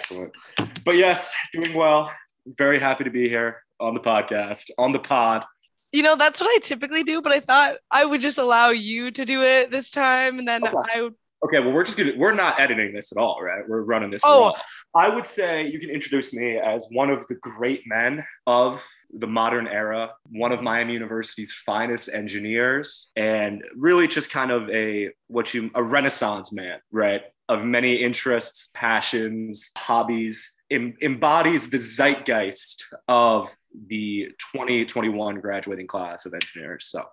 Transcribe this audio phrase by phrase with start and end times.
[0.00, 0.34] Excellent.
[0.84, 2.10] But yes, doing well.
[2.56, 5.44] Very happy to be here on the podcast, on the pod.
[5.92, 9.10] You know, that's what I typically do, but I thought I would just allow you
[9.10, 10.76] to do it this time and then Okay.
[10.94, 13.66] I would Okay, well, we're just gonna we're not editing this at all, right?
[13.66, 14.20] We're running this.
[14.24, 14.48] Oh.
[14.48, 14.52] raw.
[14.94, 19.26] I would say you can introduce me as one of the great men of the
[19.26, 25.54] modern era, one of Miami University's finest engineers, and really just kind of a what
[25.54, 27.22] you a renaissance man, right?
[27.50, 33.54] Of many interests, passions, hobbies, em- embodies the zeitgeist of
[33.88, 36.86] the 2021 graduating class of engineers.
[36.86, 37.04] So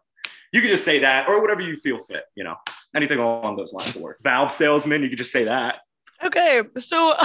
[0.53, 2.55] you could just say that or whatever you feel fit, you know
[2.95, 4.19] anything along those lines will work.
[4.21, 5.79] Valve salesman, you could just say that.
[6.23, 7.15] Okay, so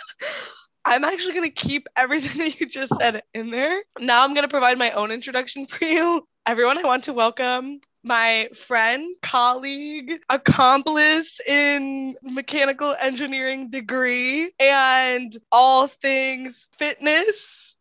[0.86, 3.82] I'm actually going to keep everything that you just said in there.
[3.98, 6.26] Now I'm going to provide my own introduction for you.
[6.46, 15.86] Everyone, I want to welcome my friend, colleague, accomplice in mechanical engineering degree and all
[15.86, 17.76] things fitness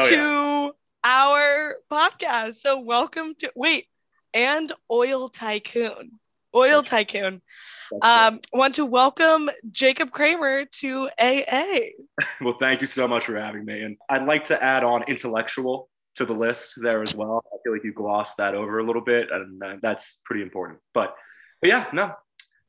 [0.00, 2.54] Oh, to our podcast.
[2.54, 3.86] So welcome to wait,
[4.32, 6.12] and oil tycoon.
[6.54, 7.42] Oil tycoon.
[8.02, 11.78] Um, want to welcome Jacob Kramer to AA.
[12.40, 13.82] well, thank you so much for having me.
[13.82, 15.88] And I'd like to add on intellectual
[16.18, 17.42] to the list there as well.
[17.52, 20.78] I feel like you glossed that over a little bit, and uh, that's pretty important.
[20.94, 21.14] But,
[21.60, 22.12] but yeah, no,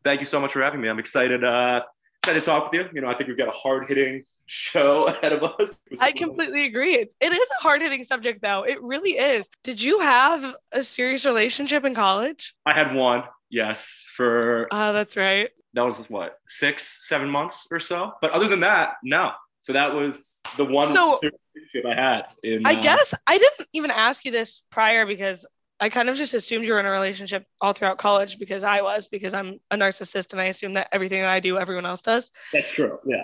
[0.04, 0.88] thank you so much for having me.
[0.90, 1.44] I'm excited.
[1.44, 1.84] Uh,
[2.24, 2.90] excited to talk with you.
[2.94, 5.80] You know, I think we've got a hard hitting show ahead of us.
[6.02, 6.96] I completely agree.
[6.96, 8.64] It's, it is a hard hitting subject, though.
[8.64, 9.48] It really is.
[9.64, 12.56] Did you have a serious relationship in college?
[12.66, 15.50] I had one, yes, for Oh, that's right.
[15.74, 18.14] that was what six, seven months or so.
[18.22, 19.32] But other than that, no.
[19.62, 22.22] So that was the one So- relationship I had.
[22.44, 25.46] In I uh, guess I didn't even ask you this prior because
[25.82, 28.82] I kind of just assumed you were in a relationship all throughout college because I
[28.82, 32.02] was, because I'm a narcissist and I assume that everything that I do, everyone else
[32.02, 32.32] does.
[32.52, 33.00] that's true.
[33.06, 33.24] Yeah.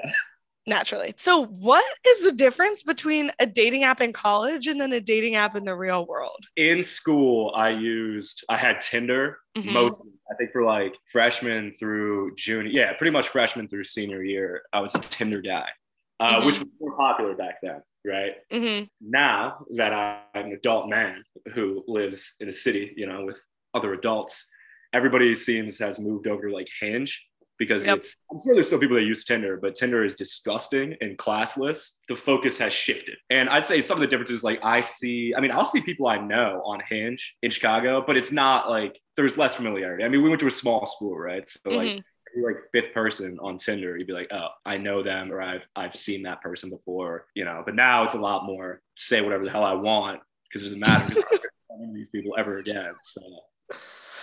[0.67, 1.13] naturally.
[1.17, 5.35] So, what is the difference between a dating app in college and then a dating
[5.35, 6.43] app in the real world?
[6.55, 9.73] in school i used i had tinder Mhm.
[9.73, 14.63] mostly i think for like freshman through junior yeah pretty much freshman through senior year
[14.73, 15.67] i was a tinder guy
[16.19, 16.45] uh, Mhm.
[16.45, 18.87] which was more popular back then right Mhm.
[19.01, 23.41] now that i'm an adult man who lives in a city you know with
[23.73, 24.49] other adults
[24.93, 27.25] everybody seems has moved over to like hinge
[27.57, 27.97] because Yep.
[27.97, 31.95] it's i'm sure there's still people that use tinder but tinder is disgusting and classless
[32.07, 35.39] the focus has shifted and i'd say some of the differences like i see i
[35.41, 39.37] mean i'll see people i know on hinge in chicago but it's not like there's
[39.37, 41.97] less familiarity i mean we went to a small school right so like Mhm.
[41.99, 42.03] if you're
[42.43, 45.95] like fifth person on Tinder, you'd be like, oh, I know them or I've I've
[45.95, 47.61] seen that person before, you know.
[47.65, 50.79] But now it's a lot more say whatever the hell I want because it doesn't
[50.79, 51.23] matter because
[51.71, 52.93] I'm not these people ever again.
[53.03, 53.21] So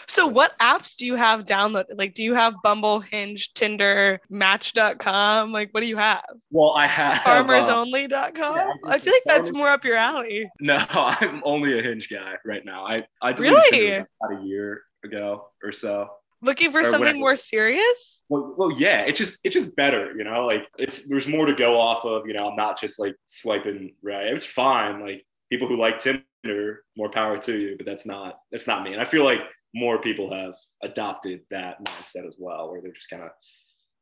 [0.08, 1.96] So, what apps do you have downloaded?
[1.96, 5.52] Like, do you have Bumble, Hinge, Tinder, Match.com?
[5.52, 6.24] Like, what do you have?
[6.50, 8.56] well, I have uh, FarmersOnly.com?
[8.56, 10.50] yeah, I feel like that's more up your alley.
[10.60, 12.84] no, I'm only a Hinge guy right now.
[12.86, 13.70] I I deleted Really?
[13.70, 16.08] Tinder about a year ago or so.
[16.42, 17.18] Looking for something whatever.
[17.18, 18.24] more serious?
[18.28, 20.44] Well, well, yeah, it's just it's just better, you know.
[20.46, 22.48] Like it's there's more to go off of, you know.
[22.48, 24.26] I'm not just like swiping right.
[24.26, 25.00] It's fine.
[25.00, 28.92] Like people who like Tinder, more power to you, but that's not that's not me.
[28.92, 29.40] And I feel like
[29.74, 33.30] more people have adopted that mindset as well, where they're just kind of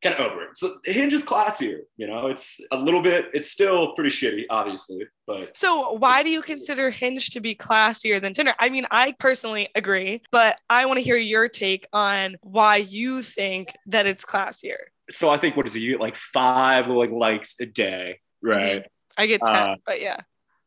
[0.02, 0.56] kind of over it.
[0.56, 2.26] So Hinge is classier, you know.
[2.28, 3.26] It's a little bit.
[3.34, 8.20] It's still pretty shitty, obviously, but So, why do you consider Hinge to be classier
[8.20, 8.54] than Tinder?
[8.58, 13.22] I mean, I personally agree, but I want to hear your take on why you
[13.22, 14.78] think that it's classier.
[15.10, 15.80] so I think what is it?
[15.80, 18.84] You get like five like likes a day, right?
[19.18, 20.20] I get 10, Uh, but yeah.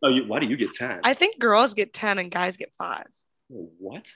[0.04, 1.00] Oh, you, why do you get ten?
[1.04, 3.08] I think girls get 10 and guys get five.
[3.50, 4.12] what?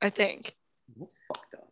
[0.00, 0.54] I think.
[0.94, 1.63] What's fucked up?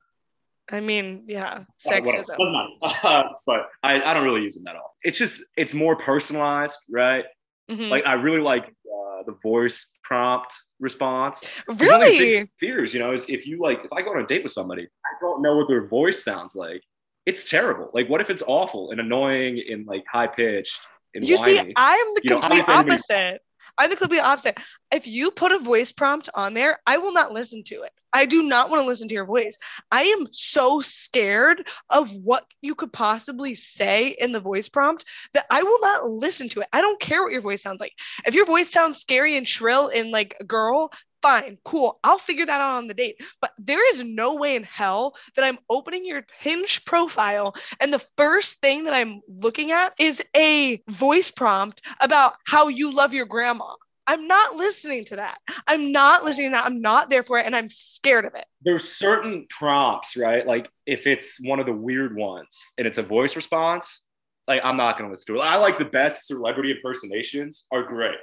[0.72, 1.52] I mean, yeah,
[1.86, 2.36] Uh, sexism.
[2.38, 2.70] Doesn't.
[3.04, 4.96] Uh, but I, I don't really use them that often.
[5.02, 7.24] It's just it's more personalized, right?
[7.70, 7.90] Mhm.
[7.90, 11.40] Like I really like uh, the voice prompt response.
[11.66, 12.50] 'Cause one of the really?
[12.58, 14.82] fears, you know, is if you like if I go on a date with somebody,
[14.84, 16.82] I don't know what their voice sounds like.
[17.26, 17.90] It's terrible.
[17.94, 20.80] Like, what if it's awful and annoying and like high pitched
[21.14, 21.58] and You see.
[21.76, 23.40] I'm the You know, complete anybody- opposite.
[23.78, 24.58] I'm the complete opposite.
[24.90, 27.92] If you put a voice prompt on there, I will not listen to it.
[28.12, 29.58] I do not want to listen to your voice.
[29.90, 35.46] I am so scared of what you could possibly say in the voice prompt that
[35.50, 36.68] I will not listen to it.
[36.72, 37.92] I don't care what your voice sounds like.
[38.26, 40.92] If your voice sounds scary and shrill and like a girl,
[41.22, 41.98] fine, cool.
[42.02, 43.20] I'll figure that out on the date.
[43.40, 48.04] But there is no way in hell that I'm opening your Hinge profile and the
[48.16, 53.26] first thing that I'm looking at is a voice prompt about how you love your
[53.26, 53.74] grandma.
[54.06, 55.38] I'm not listening to that.
[55.66, 56.66] I'm not listening to that.
[56.66, 57.46] I'm not there for it.
[57.46, 58.44] And I'm scared of it.
[58.62, 60.46] There's certain prompts, right?
[60.46, 64.02] Like if it's one of the weird ones and it's a voice response,
[64.48, 65.44] like I'm not gonna listen to it.
[65.44, 68.16] I like the best celebrity impersonations are great,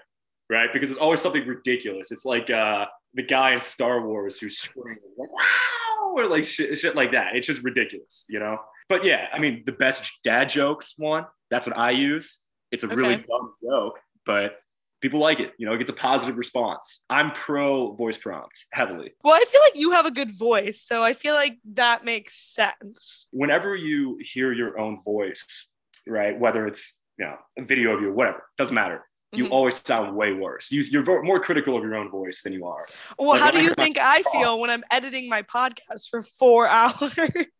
[0.49, 0.71] right?
[0.71, 2.11] Because it's always something ridiculous.
[2.11, 6.77] It's like uh the guy in Star Wars who's screaming like wow or like shit,
[6.77, 7.35] shit like that.
[7.35, 8.57] It's just ridiculous, you know.
[8.87, 11.25] But yeah, I mean the best dad jokes one.
[11.51, 12.41] That's what I use.
[12.71, 14.59] It's a really dumb joke, but
[15.01, 15.53] people like it.
[15.57, 17.03] You know, it gets a positive response.
[17.09, 19.11] I'm pro voice prompts heavily.
[19.23, 22.39] Well, I feel like you have a good voice, so I feel like that makes
[22.53, 23.27] sense.
[23.31, 25.67] whenever you hear your own voice,
[26.07, 29.03] right, whether it's you know a video of you, whatever, doesn't matter.
[29.33, 29.51] You Mhm.
[29.51, 30.71] always sound way worse.
[30.71, 32.87] You, you're more critical of your own voice than you are.
[33.17, 36.67] Well, Like, how do you think I feel when I'm editing my podcast for four
[36.67, 37.13] hours?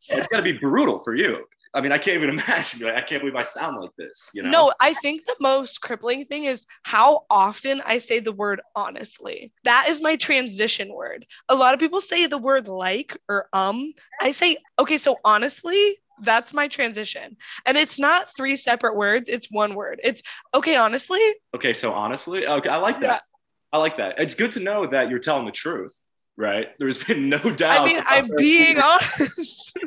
[0.10, 1.46] It's got to be brutal for you.
[1.72, 2.80] I mean, I can't even imagine.
[2.82, 4.32] Like, I can't believe I sound like this.
[4.34, 4.50] You know?
[4.50, 9.54] No, I think the most crippling thing is how often I say the word honestly.
[9.66, 11.28] That is my transition word.
[11.50, 13.94] A lot of people say the word like or um.
[14.20, 17.38] I say, okay, so honestly, that's my transition.
[17.66, 20.00] And it's not three separate words, it's one word.
[20.04, 20.22] It's
[20.54, 21.22] okay, honestly.
[21.56, 23.08] Okay, so honestly, okay, I like that.
[23.08, 23.20] Yeah.
[23.72, 24.16] I like that.
[24.20, 25.96] It's good to know that you're telling the truth,
[26.38, 26.70] right?
[26.80, 27.82] There's been no doubt.
[27.82, 29.80] I mean, I'm being honest.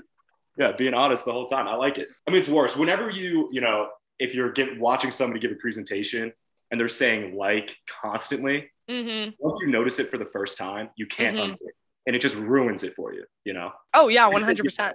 [0.56, 1.66] yeah, being honest the whole time.
[1.68, 2.08] I like it.
[2.26, 2.76] I mean, it's worse.
[2.76, 3.88] Whenever you, you know,
[4.18, 6.32] if you're get, watching somebody give a presentation
[6.70, 11.06] and they're saying like constantly, hmm once you notice it for the first time, you
[11.06, 11.42] can't Mhm.
[11.44, 11.74] undo it.
[12.06, 13.72] And it just ruins it for you, you know?
[13.94, 14.92] Oh, yeah, 100%.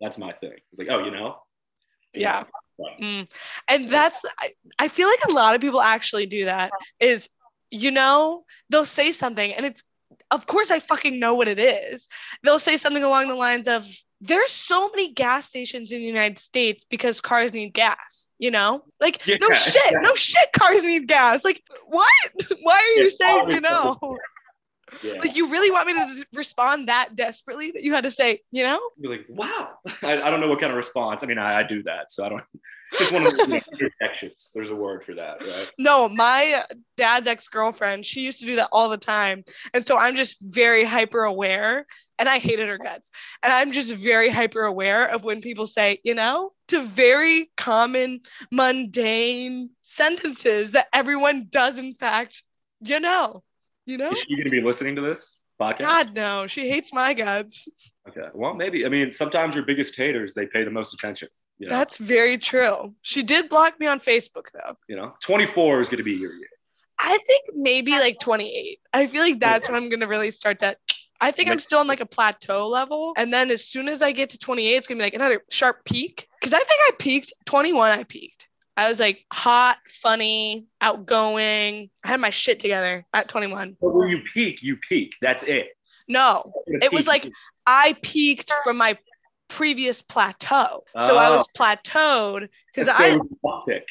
[0.00, 0.52] That's my thing.
[0.72, 1.38] It's like, oh, you know?
[2.12, 2.44] It's Yeah.
[2.78, 3.28] like, Mm.
[3.68, 7.28] And that's, I, I feel like a lot of people actually do that is,
[7.70, 9.82] you know, they'll say something and it's,
[10.30, 12.08] of course, I fucking know what it is.
[12.42, 13.86] They'll say something along the lines of,
[14.20, 18.82] there's so many gas stations in the United States because cars need gas, you know?
[19.00, 21.44] Like, no Yeah, shit, no shit, cars need gas.
[21.44, 22.08] Like, what?
[22.62, 23.98] Why are you Yeah, saying, you know?
[25.02, 25.14] Yeah.
[25.20, 28.62] Like, you really want me to respond that desperately that you had to say, you
[28.62, 28.80] know?
[28.98, 29.70] You're like, wow.
[30.02, 31.22] I, I don't know what kind of response.
[31.22, 32.10] I mean, I, I do that.
[32.10, 32.42] So I don't,
[32.98, 34.52] just one of the interjections.
[34.54, 35.72] There's a word for that, right?
[35.78, 36.64] No, my
[36.96, 39.44] dad's ex girlfriend, she used to do that all the time.
[39.74, 41.86] And so I'm just very hyper aware
[42.18, 43.10] and I hated her guts.
[43.42, 48.20] And I'm just very hyper aware of when people say, you know, to very common,
[48.50, 52.42] mundane sentences that everyone does, in fact,
[52.80, 53.42] you know,
[53.86, 54.10] you know?
[54.10, 55.78] Is she going to be listening to this podcast?
[55.78, 57.68] God, no, she hates my guts.
[58.08, 58.28] Okay.
[58.34, 58.84] Well, maybe.
[58.84, 61.28] I mean, sometimes your biggest haters, they pay the most attention.
[61.58, 62.94] You know, That's very true.
[63.00, 64.76] She did block me on Facebook, though.
[64.88, 66.48] you know, 24 is going to be your year.
[66.98, 68.80] I think maybe like 28.
[68.92, 70.78] I feel like that's when I'm gonna really start that.
[71.20, 74.12] I think I'm still on like a plateau level, and then as soon as I
[74.12, 76.28] get to 28, it's gonna be like another sharp peak.
[76.40, 77.90] Because I think I peaked 21.
[77.90, 78.46] I peaked.
[78.76, 81.90] I was like hot, funny, outgoing.
[82.04, 83.76] I had my shit together at 21.
[83.80, 85.14] But when you peak, you peak.
[85.22, 85.68] That's it.
[86.08, 87.30] No, It was like-
[87.66, 88.96] I peaked from my
[89.48, 91.36] previous plateau, so I Oh.
[91.36, 93.82] was plateaued because I uptick.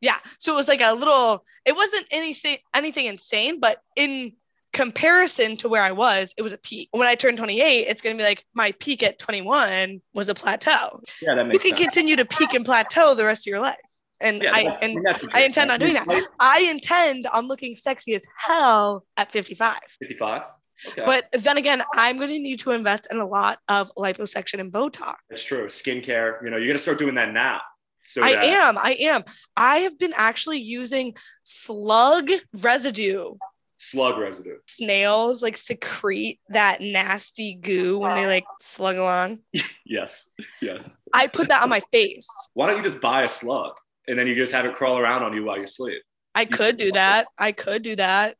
[0.00, 0.18] Yeah.
[0.38, 2.34] So it was like a little, it wasn't any
[2.74, 4.32] anything insane, but in
[4.72, 6.88] comparison to where I was, it was a peak.
[6.90, 10.34] When I turned 28, it's going to be like my peak at 21 was a
[10.34, 11.00] plateau.
[11.22, 11.84] Yeah, that makes You can sense.
[11.94, 13.78] continue to peak and plateau the rest of your life.
[14.20, 16.06] And Yeah, I and I intend on doing that.
[16.40, 19.78] I intend on looking sexy as hell at 55.
[19.98, 20.44] 55.
[20.88, 21.02] Okay.
[21.04, 24.72] But then again, I'm going to need to invest in a lot of liposuction and
[24.72, 25.14] Botox.
[25.30, 25.66] That's true.
[25.66, 27.60] Skincare, you know, you're gonna start doing that now.
[28.04, 28.78] So I that- am.
[28.78, 29.24] I am.
[29.56, 33.34] I have been actually using slug residue
[33.76, 34.56] slug residue.
[34.66, 39.40] snails like secrete that nasty goo when they like slug along.
[39.86, 40.30] Yes.
[40.62, 41.02] Yes.
[41.12, 42.26] I put that on my face.
[42.54, 43.74] Why don't you just buy a slug
[44.06, 46.02] and then you just have it crawl around on you while you sleep?
[46.34, 47.26] I You could do that.
[47.38, 48.36] I could do that.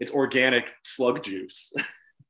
[0.00, 1.72] It's organic slug juice.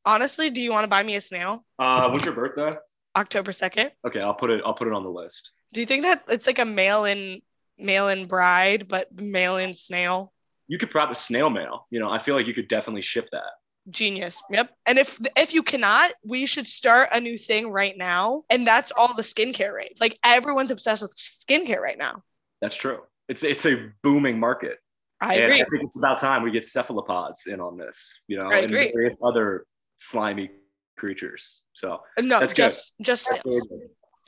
[0.05, 1.65] Honestly, do you want to buy me a snail?
[1.79, 2.77] Uh, what's your birthday?
[3.17, 3.91] October 2nd.
[4.07, 4.63] Okay, I'll put it.
[4.65, 5.53] I'll put it on the list.
[5.73, 7.41] Do you think that it's like a mail-in
[7.79, 10.33] mail-in bride, but mail-in snail?
[10.69, 11.87] You could probably snail mail.
[11.91, 13.51] You know, I feel like you could definitely ship that.
[13.91, 14.43] Genius.
[14.51, 14.71] Yep.
[14.87, 18.45] And if if you cannot, we should start a new thing right now.
[18.49, 19.97] And that's all the skincare rave.
[20.01, 22.23] Like everyone's obsessed with skincare right now.
[22.63, 23.01] That's true.
[23.29, 24.79] It's it's a booming market.
[25.21, 25.55] I and agree.
[25.61, 28.21] I think it's about time we get cephalopods in on this.
[28.29, 28.91] You know, I and agree.
[28.93, 29.67] various other
[29.99, 30.51] slimy
[30.97, 31.61] creatures.
[31.75, 32.63] So No, That's good.
[32.63, 33.67] just just snails.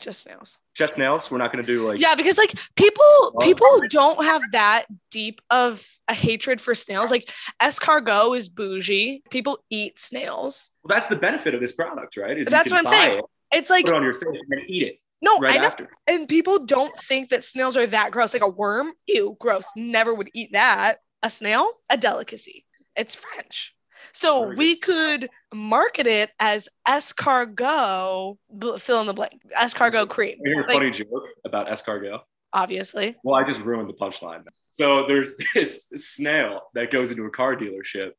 [0.01, 0.59] Just snails.
[0.75, 1.31] jet snails.
[1.31, 5.41] We're not going to do like Yeah, because like people people don't have that deep
[5.51, 7.13] of a hatred for snails.
[7.13, 7.31] Like
[7.63, 9.23] escargot is bougie.
[9.31, 10.73] People eat snails.
[10.83, 12.37] Well, that's the benefit of this product, right?
[12.37, 13.21] Is That's what I'm saying.
[13.21, 15.59] buy It's like put it on your face, and then eat it no, right I
[15.59, 15.89] know, after.
[16.07, 18.33] and people don't think that snails are that gross.
[18.35, 19.65] Like a worm, ew, gross.
[19.77, 20.99] Never would eat that.
[21.23, 22.65] A snail, a delicacy.
[22.97, 23.75] It's French.
[24.13, 28.37] So we could market it as escargot,
[28.81, 30.39] fill in the blank, escargot cream.
[30.43, 32.21] You hear a Like- funny joke about escargot?
[32.53, 33.17] Obviously.
[33.25, 34.45] Well, I just ruined the punchline.
[34.69, 38.11] So there's this snail that goes into a car dealership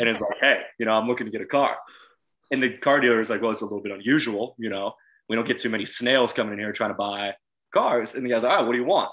[0.00, 1.76] and is like, hey, you know, I'm looking to get a car.
[2.50, 4.94] And the car dealer is like, well, it's a little bit unusual, you know.
[5.28, 7.34] We don't get too many snails coming in here trying to buy
[7.72, 8.14] cars.
[8.14, 9.10] And the guy's like, all right, what do you want?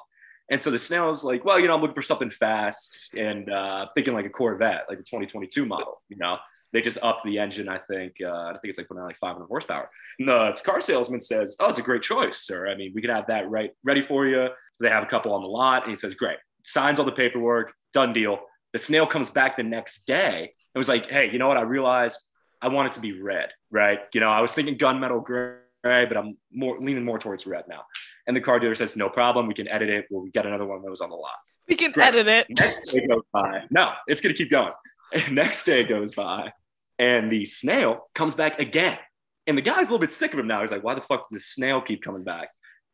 [0.50, 3.88] And so the snail's like, well, you know, I'm looking for something fast and uh,
[3.96, 6.38] thinking like a Corvette, like a 2022 model, you know.
[6.74, 8.15] They just upped the engine, I think.
[8.20, 9.89] Uh, I think it's like putting out like 500 horsepower.
[10.17, 12.67] And the car salesman says, oh, it's a great choice, sir.
[12.67, 14.48] I mean, we could have that right ready for you.
[14.79, 15.84] They have a couple on the lot.
[15.84, 16.39] And he says, great.
[16.63, 18.39] Signs all the paperwork, done deal.
[18.74, 21.58] The snail comes back the next day and was like, hey, you know what?
[21.58, 22.20] I realized
[22.60, 24.00] I want it to be red, right?
[24.13, 27.81] You know, I was thinking gunmetal gray, but I'm more leaning more towards red now.
[28.25, 29.47] And the car dealer says, no problem.
[29.47, 30.05] We can edit it.
[30.09, 31.35] We'll get another one that was on the lot.
[31.67, 32.07] We can Great.
[32.07, 32.47] edit it.
[32.49, 33.63] Next day goes by.
[33.69, 34.73] No, it's going to keep going.
[35.31, 36.51] Next day goes by,
[36.99, 38.97] and the snail comes back again.
[39.45, 40.61] And the guy's a little bit sick of him now.
[40.61, 42.49] He's like, why the fuck does this snail keep coming back?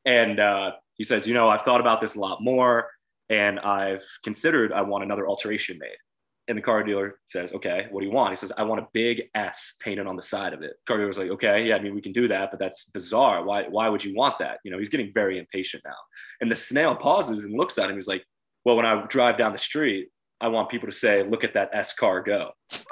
[0.06, 2.90] And uh, he says, you know, I've thought about this a lot more,
[3.30, 5.98] and I've considered I want another alteration made.
[6.50, 8.32] And the car dealer says, okay, what do you want?
[8.32, 10.74] He says, I want a big S painted on the side of it.
[10.88, 13.44] Car dealer's like, okay, yeah, I mean, we can do that, but that's bizarre.
[13.44, 14.58] Why, why would you want that?
[14.64, 15.96] You know, he's getting very impatient now.
[16.42, 17.96] And the snail pauses and looks at him.
[17.96, 18.26] He's like,
[18.66, 20.10] well, when I drive down the street,
[20.42, 22.50] I want people to say, look at that S car go.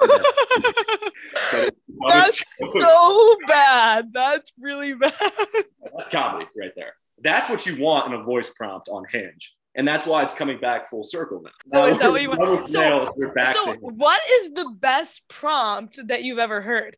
[2.08, 4.12] that's so bad.
[4.12, 5.12] That's really bad.
[5.20, 6.92] That's comedy right there.
[7.24, 10.58] That's what you want in a voice prompt on Hinge and that's why it's coming
[10.58, 11.50] back full circle now.
[11.66, 12.60] now is that what you want?
[12.60, 13.08] So,
[13.52, 16.96] so what is the best prompt that you've ever heard?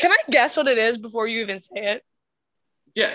[0.00, 2.02] Can I guess what it is before you even say it?
[2.94, 3.14] Yeah,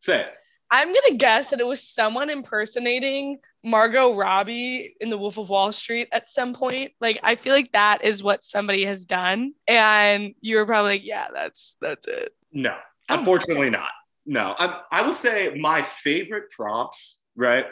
[0.00, 0.28] say it.
[0.70, 5.70] I'm gonna guess that it was someone impersonating Margot Robbie in The Wolf of Wall
[5.70, 6.92] Street at some point.
[7.00, 11.04] Like I feel like that is what somebody has done, and you were probably like,
[11.04, 12.74] "Yeah, that's that's it." No,
[13.08, 13.18] oh.
[13.18, 13.90] unfortunately not.
[14.26, 17.66] No, I, I will say my favorite prompts, right,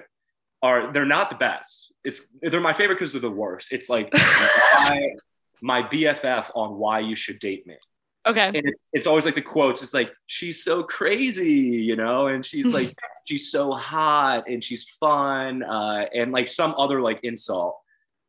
[0.63, 1.93] are they're not the best.
[2.05, 3.69] It's they're my favorite because they're the worst.
[3.71, 4.13] It's like
[4.81, 5.09] my,
[5.61, 7.77] my BFF on why you should date me.
[8.25, 8.47] Okay.
[8.47, 9.83] And it's, it's always like the quotes.
[9.83, 12.95] It's like she's so crazy, you know, and she's like
[13.29, 17.79] she's so hot and she's fun, uh, and like some other like insult.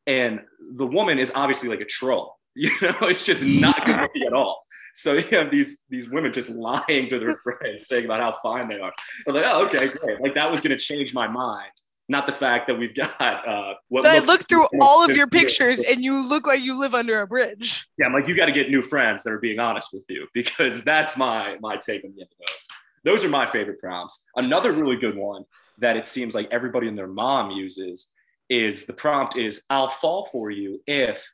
[0.06, 0.42] And
[0.76, 2.38] the woman is obviously like a troll.
[2.56, 4.64] You know, it's just not good at all.
[4.94, 8.68] So you have these these women just lying to their friends, saying about how fine
[8.68, 8.94] they are.
[9.28, 10.22] I'm like, oh, okay, great.
[10.22, 11.72] Like that was gonna change my mind
[12.10, 15.84] not the fact that we've got uh what I look through all of your pictures
[15.84, 17.88] and you look like you live under a bridge.
[17.98, 20.28] Yeah, I'm like, you got to get new friends that are being honest with you
[20.34, 22.68] because that's my my take on the end of those.
[23.04, 24.24] Those are my favorite prompts.
[24.36, 25.44] Another really good one
[25.80, 28.12] that it seems like everybody and their mom uses
[28.50, 31.30] is the prompt is I'll fall for you if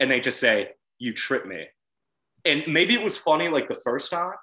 [0.00, 1.66] and they just say you trip me.
[2.44, 4.34] And maybe it was funny like the first time,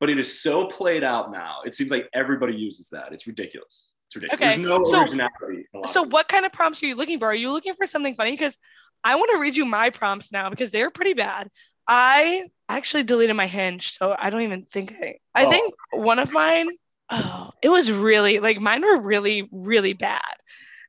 [0.00, 1.58] but it is so played out now.
[1.64, 3.12] It seems like everybody uses that.
[3.12, 3.92] It's ridiculous.
[4.14, 4.54] It's ridiculous.
[4.54, 4.62] Okay.
[4.62, 5.66] There's no so, originality.
[5.90, 7.26] So, what kind of prompts are you looking for?
[7.26, 8.32] Are you looking for something funny?
[8.32, 8.58] Because
[9.02, 11.50] I want to read you my prompts now because they're pretty bad.
[11.86, 15.16] I actually deleted my hinge, so I don't even think I.
[15.34, 15.50] I oh.
[15.50, 16.68] think one of mine.
[17.10, 20.22] Oh, it was really like mine were really really bad.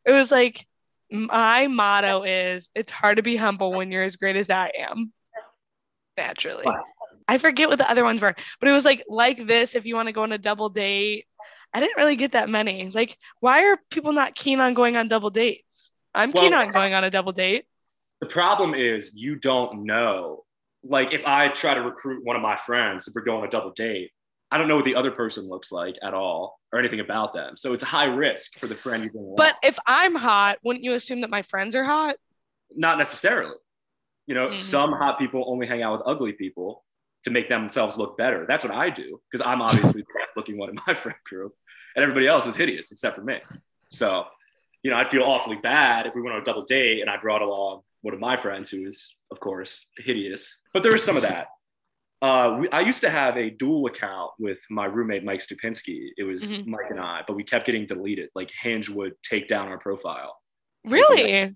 [0.06, 0.66] It was like
[1.12, 5.12] my motto is it's hard to be humble when you're as great as I am.
[6.18, 6.66] Naturally.
[7.28, 9.96] I forget what the other ones were, but it was like like this if you
[9.96, 11.26] want to go on a double date
[11.76, 12.90] I didn't really get that many.
[12.90, 15.92] Like, why are people not keen on going on double dates?
[16.14, 17.66] I'm well, keen on going on a double date.
[18.22, 20.46] The problem is you don't know.
[20.86, 23.50] Like, if I try to recruit one of my friends, if we're going on a
[23.50, 24.12] double date,
[24.50, 27.58] I don't know what the other person looks like at all or anything about them.
[27.58, 29.34] So it's a high risk for the friend you bring.
[29.36, 32.16] But if I'm hot, wouldn't you assume that my friends are hot?
[32.74, 33.58] Not necessarily.
[34.28, 34.56] You know, mm-hmm.
[34.56, 36.86] some hot people only hang out with ugly people
[37.26, 38.46] to make themselves look better.
[38.48, 41.54] That's what I do because I'm obviously the best looking one in my friend group
[41.96, 43.40] and everybody else is hideous except for me.
[43.92, 44.26] So,
[44.84, 47.18] you know, I'd feel awfully bad if we went on a double date and I
[47.18, 50.62] brought along one of my friends who is, of course, hideous.
[50.74, 51.48] But there was some of that.
[52.22, 56.10] Uh, we, I used to have a dual account with my roommate Mike Stupinski.
[56.18, 56.72] It was mm-hmm.
[56.72, 58.30] Mike and I, but we kept getting deleted.
[58.36, 60.36] Like Hinge would take down our profile.
[60.86, 61.56] Really?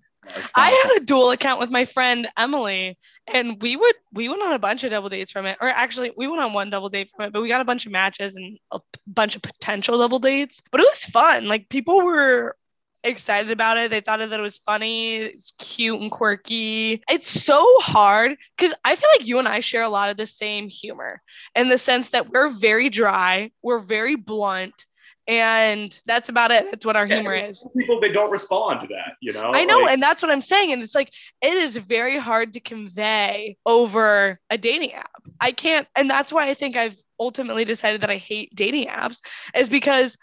[0.56, 2.98] I had a dual account with my friend Emily,
[3.28, 5.58] and we would we went on a bunch of double dates from it.
[5.62, 7.86] Or actually, we went on one double date from it, but we got a bunch
[7.86, 10.62] of matches and a bunch of potential double dates.
[10.72, 11.48] But it was fun.
[11.48, 12.56] Like people were
[13.04, 13.92] excited about it.
[13.92, 17.02] They thought that it was funny, it's cute and quirky.
[17.10, 20.28] It's so hard because I feel like you and I share a lot of the
[20.28, 21.22] same humor
[21.56, 24.86] in the sense that we're very dry, we're very blunt,
[25.28, 26.66] and that's about it.
[26.72, 27.64] That's what our humor is.
[27.78, 29.52] people they don't respond to that you know?
[29.54, 30.72] I know like, and that's what i'm saying.
[30.72, 31.12] And it's like
[31.42, 35.22] it is very hard to convey over a dating app.
[35.40, 39.22] I can't and that's why i think i've ultimately decided that i hate dating apps
[39.54, 40.18] is because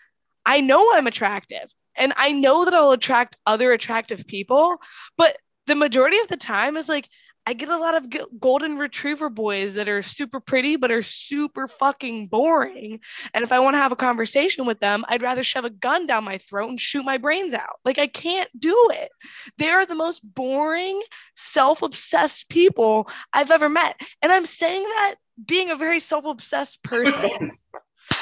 [0.44, 4.76] i know i'm attractive And I know that I'll attract other attractive people,
[5.16, 5.36] but
[5.66, 7.08] the majority of the time is like
[7.48, 11.68] I get a lot of golden retriever boys that are super pretty, but are super
[11.68, 12.98] fucking boring.
[13.32, 16.06] And if I want to have a conversation with them, I'd rather shove a gun
[16.06, 17.78] down my throat and shoot my brains out.
[17.84, 19.10] Like, I can't do it.
[19.58, 21.00] They're the most boring,
[21.36, 24.00] self obsessed people I've ever met.
[24.22, 27.30] And I'm saying that being a very self obsessed person.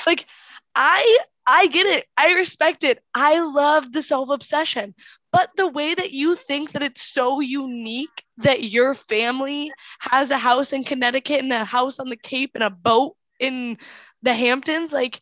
[0.07, 0.27] like,
[0.75, 2.07] I I get it.
[2.17, 3.03] I respect it.
[3.15, 4.95] I love the self obsession.
[5.33, 10.39] But the way that you think that it's so unique that your family has a
[10.39, 13.79] house in Connecticut and a house on the Cape and a boat in
[14.23, 15.21] the Hamptons, like,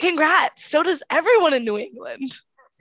[0.00, 0.64] congrats.
[0.64, 2.32] So does everyone in New England.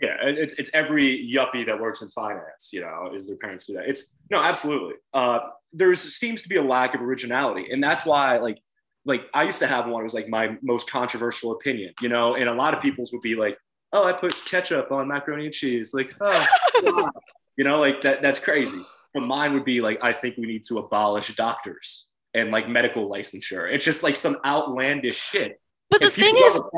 [0.01, 3.73] Yeah, it's it's every yuppie that works in finance, you know, is their parents do
[3.73, 3.87] that.
[3.87, 4.95] It's no, absolutely.
[5.13, 5.39] Uh,
[5.73, 8.59] there seems to be a lack of originality, and that's why, like,
[9.05, 10.01] like I used to have one.
[10.01, 13.21] It was like my most controversial opinion, you know, and a lot of people's would
[13.21, 13.59] be like,
[13.93, 15.93] oh, I put ketchup on macaroni and cheese.
[15.93, 16.47] Like, oh,
[17.57, 18.83] you know, like that, that's crazy.
[19.13, 23.09] But mine would be like, I think we need to abolish doctors and like medical
[23.09, 23.71] licensure.
[23.71, 25.59] It's just like some outlandish shit.
[25.89, 26.69] But and the thing is,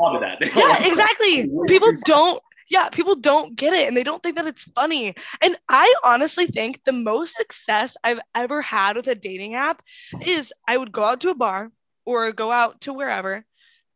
[0.56, 1.48] yeah, exactly.
[1.68, 2.42] People don't.
[2.70, 5.14] Yeah, people don't get it and they don't think that it's funny.
[5.42, 9.82] And I honestly think the most success I've ever had with a dating app
[10.22, 11.70] is I would go out to a bar
[12.06, 13.44] or go out to wherever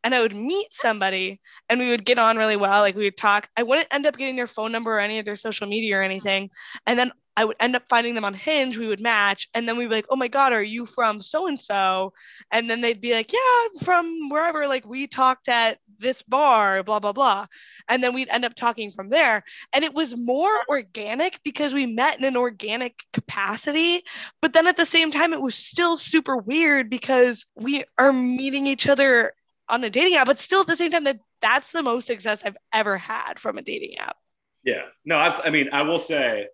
[0.03, 2.81] and I would meet somebody and we would get on really well.
[2.81, 3.49] Like we would talk.
[3.57, 6.03] I wouldn't end up getting their phone number or any of their social media or
[6.03, 6.49] anything.
[6.85, 8.77] And then I would end up finding them on Hinge.
[8.77, 9.47] We would match.
[9.53, 12.11] And then we'd be like, oh my God, are you from so and so?
[12.51, 14.67] And then they'd be like, yeah, I'm from wherever.
[14.67, 17.45] Like we talked at this bar, blah, blah, blah.
[17.87, 19.45] And then we'd end up talking from there.
[19.71, 24.03] And it was more organic because we met in an organic capacity.
[24.41, 28.67] But then at the same time, it was still super weird because we are meeting
[28.67, 29.31] each other
[29.69, 32.41] on a dating app, but still at the same time that that's the most success
[32.43, 34.17] I've ever had from a dating app.
[34.65, 36.47] Yeah, no, I, I mean, I will say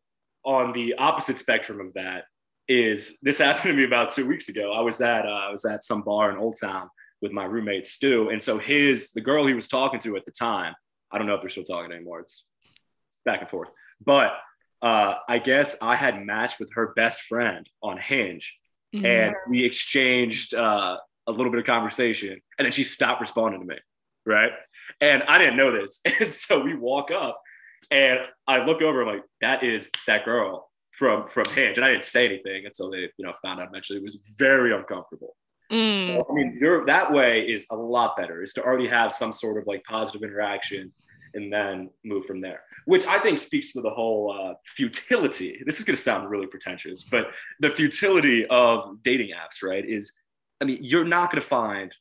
[0.45, 2.25] on the opposite spectrum of that
[2.67, 4.71] is this happened to me about two weeks ago.
[4.71, 6.89] I was at uh, I was at some bar in Old Town
[7.21, 10.31] with my roommate Stu, and so his the girl he was talking to at the
[10.31, 10.73] time.
[11.11, 12.21] I don't know if they're still talking anymore.
[12.21, 12.43] It's,
[13.09, 13.69] it's back and forth,
[14.03, 14.33] but
[14.81, 18.57] uh, I guess I had matched with her best friend on Hinge,
[18.93, 19.05] mm-hmm.
[19.05, 23.67] and we exchanged uh, a little bit of conversation, and then she stopped responding to
[23.67, 23.77] me,
[24.25, 24.51] right?
[25.01, 27.39] And I didn't know this, and so we walk up,
[27.91, 31.91] and I look over, I'm like, that is that girl from from Hinge, and I
[31.91, 33.97] didn't say anything until they, you know, found out eventually.
[33.97, 35.35] It was very uncomfortable.
[35.71, 35.99] Mm.
[35.99, 38.41] So I mean, that way is a lot better.
[38.41, 40.91] Is to already have some sort of like positive interaction
[41.33, 45.61] and then move from there, which I think speaks to the whole uh, futility.
[45.65, 49.83] This is going to sound really pretentious, but the futility of dating apps, right?
[49.85, 50.13] Is
[50.61, 51.95] I mean, you're not going to find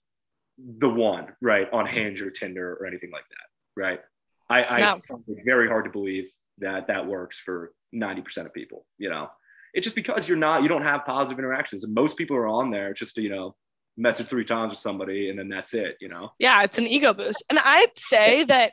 [0.57, 4.01] the one right on Hinge or Tinder or anything like that, right?
[4.49, 4.99] I, I no.
[5.07, 9.31] find it very hard to believe that that works for 90% of people, you know?
[9.73, 11.83] It's just because you're not, you don't have positive interactions.
[11.83, 13.57] And most people are on there just to, you know,
[13.97, 16.33] message three times with somebody and then that's it, you know?
[16.39, 17.45] Yeah, it's an ego boost.
[17.51, 18.73] And I'd say that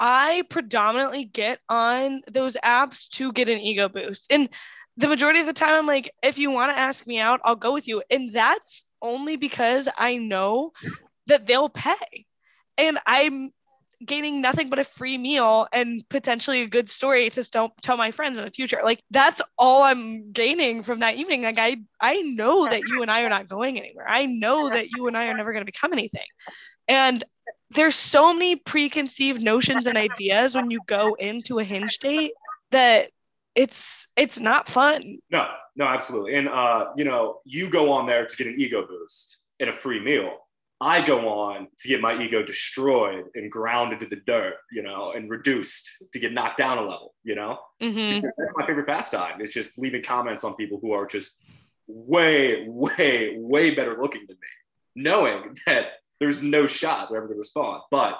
[0.00, 4.26] I predominantly get on those apps to get an ego boost.
[4.30, 4.48] And
[4.96, 7.54] the majority of the time, I'm like, if you want to ask me out, I'll
[7.54, 8.02] go with you.
[8.10, 10.72] And that's only because I know
[11.26, 12.26] that they'll pay.
[12.76, 13.52] And I'm
[14.06, 18.10] gaining nothing but a free meal and potentially a good story to still tell my
[18.10, 18.80] friends in the future.
[18.82, 21.42] Like that's all I'm gaining from that evening.
[21.42, 24.08] Like I I know that you and I are not going anywhere.
[24.08, 26.26] I know that you and I are never going to become anything.
[26.88, 27.24] And
[27.70, 32.32] there's so many preconceived notions and ideas when you go into a hinge date
[32.70, 33.10] that
[33.54, 35.18] it's it's not fun.
[35.30, 36.34] No, no, absolutely.
[36.34, 39.72] And uh, you know, you go on there to get an ego boost and a
[39.72, 40.36] free meal.
[40.82, 45.12] I go on to get my ego destroyed and ground into the dirt, you know,
[45.12, 47.60] and reduced to get knocked down a level, you know?
[47.80, 48.20] Mm-hmm.
[48.20, 49.40] That's my favorite pastime.
[49.40, 51.40] It's just leaving comments on people who are just
[51.86, 57.36] way, way, way better looking than me, knowing that there's no shot they're ever going
[57.36, 57.82] to respond.
[57.92, 58.18] But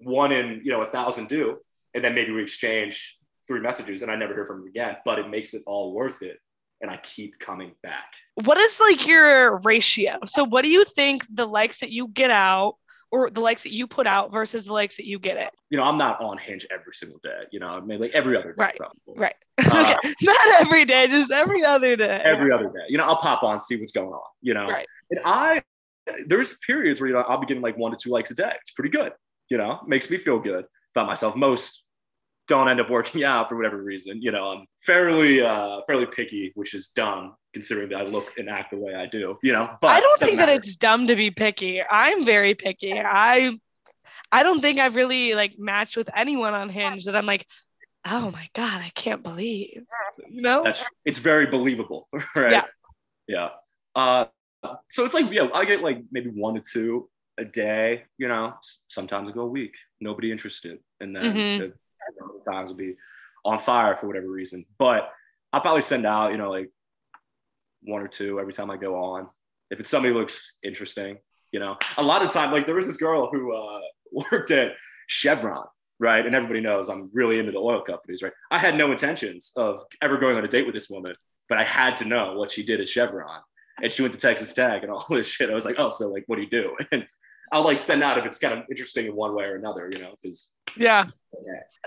[0.00, 1.60] one in, you know, a thousand do.
[1.94, 3.16] And then maybe we exchange
[3.48, 6.20] three messages and I never hear from them again, but it makes it all worth
[6.20, 6.38] it.
[6.80, 8.14] And I keep coming back.
[8.34, 10.18] What is like your ratio?
[10.24, 12.76] So, what do you think the likes that you get out
[13.10, 15.50] or the likes that you put out versus the likes that you get it?
[15.68, 17.42] You know, I'm not on Hinge every single day.
[17.52, 18.56] You know, I mean, like every other day.
[18.58, 18.76] Right.
[18.76, 19.14] Probably.
[19.16, 19.34] Right.
[19.72, 20.14] Uh, okay.
[20.22, 22.20] Not every day, just every other day.
[22.24, 22.84] Every other day.
[22.88, 24.20] You know, I'll pop on, see what's going on.
[24.40, 24.86] You know, right.
[25.10, 25.62] And I,
[26.26, 28.52] there's periods where you know I'll be getting like one to two likes a day.
[28.60, 29.12] It's pretty good.
[29.48, 30.64] You know, makes me feel good
[30.96, 31.36] about myself.
[31.36, 31.84] Most
[32.50, 34.20] don't end up working out for whatever reason.
[34.20, 38.48] You know, I'm fairly uh, fairly picky, which is dumb considering that I look and
[38.50, 39.38] act the way I do.
[39.42, 40.52] You know, but I don't think matter.
[40.52, 41.80] that it's dumb to be picky.
[41.82, 42.94] I'm very picky.
[43.00, 43.56] I
[44.32, 47.46] I don't think I've really like matched with anyone on Hinge that I'm like,
[48.04, 49.82] oh my god, I can't believe.
[50.28, 50.62] You know?
[50.64, 52.52] That's it's very believable, right?
[52.52, 52.66] Yeah.
[53.26, 53.48] Yeah.
[53.94, 54.24] Uh,
[54.90, 57.08] so it's like yeah, I get like maybe one to two
[57.38, 58.04] a day.
[58.18, 58.54] You know,
[58.88, 61.58] sometimes I go a week, nobody interested, and then Mhm.
[61.58, 61.74] the, the other
[62.50, 62.96] times will be
[63.44, 64.64] on fire for whatever reason.
[64.78, 65.10] But
[65.52, 66.70] I'll probably send out you know like
[67.82, 69.28] one or two every time I go on.
[69.70, 71.18] If it's somebody looks interesting,
[71.52, 73.80] you know, a lot of time like there was this girl who uh,
[74.32, 74.72] worked at
[75.06, 75.66] Chevron.
[75.98, 76.24] Right.
[76.24, 78.22] And everybody knows I'm really into the oil companies.
[78.22, 78.32] Right.
[78.50, 81.14] I had no intentions of ever going on a date with this woman,
[81.46, 83.42] but I had to know what she did at Chevron.
[83.82, 85.50] And she went to Texas Tech and all this shit.
[85.50, 86.76] I was like, oh, so like, what do you do?
[86.92, 87.06] And
[87.52, 90.00] I'll like send out if it's kind of interesting in one way or another, you
[90.00, 91.06] know, because Yeah.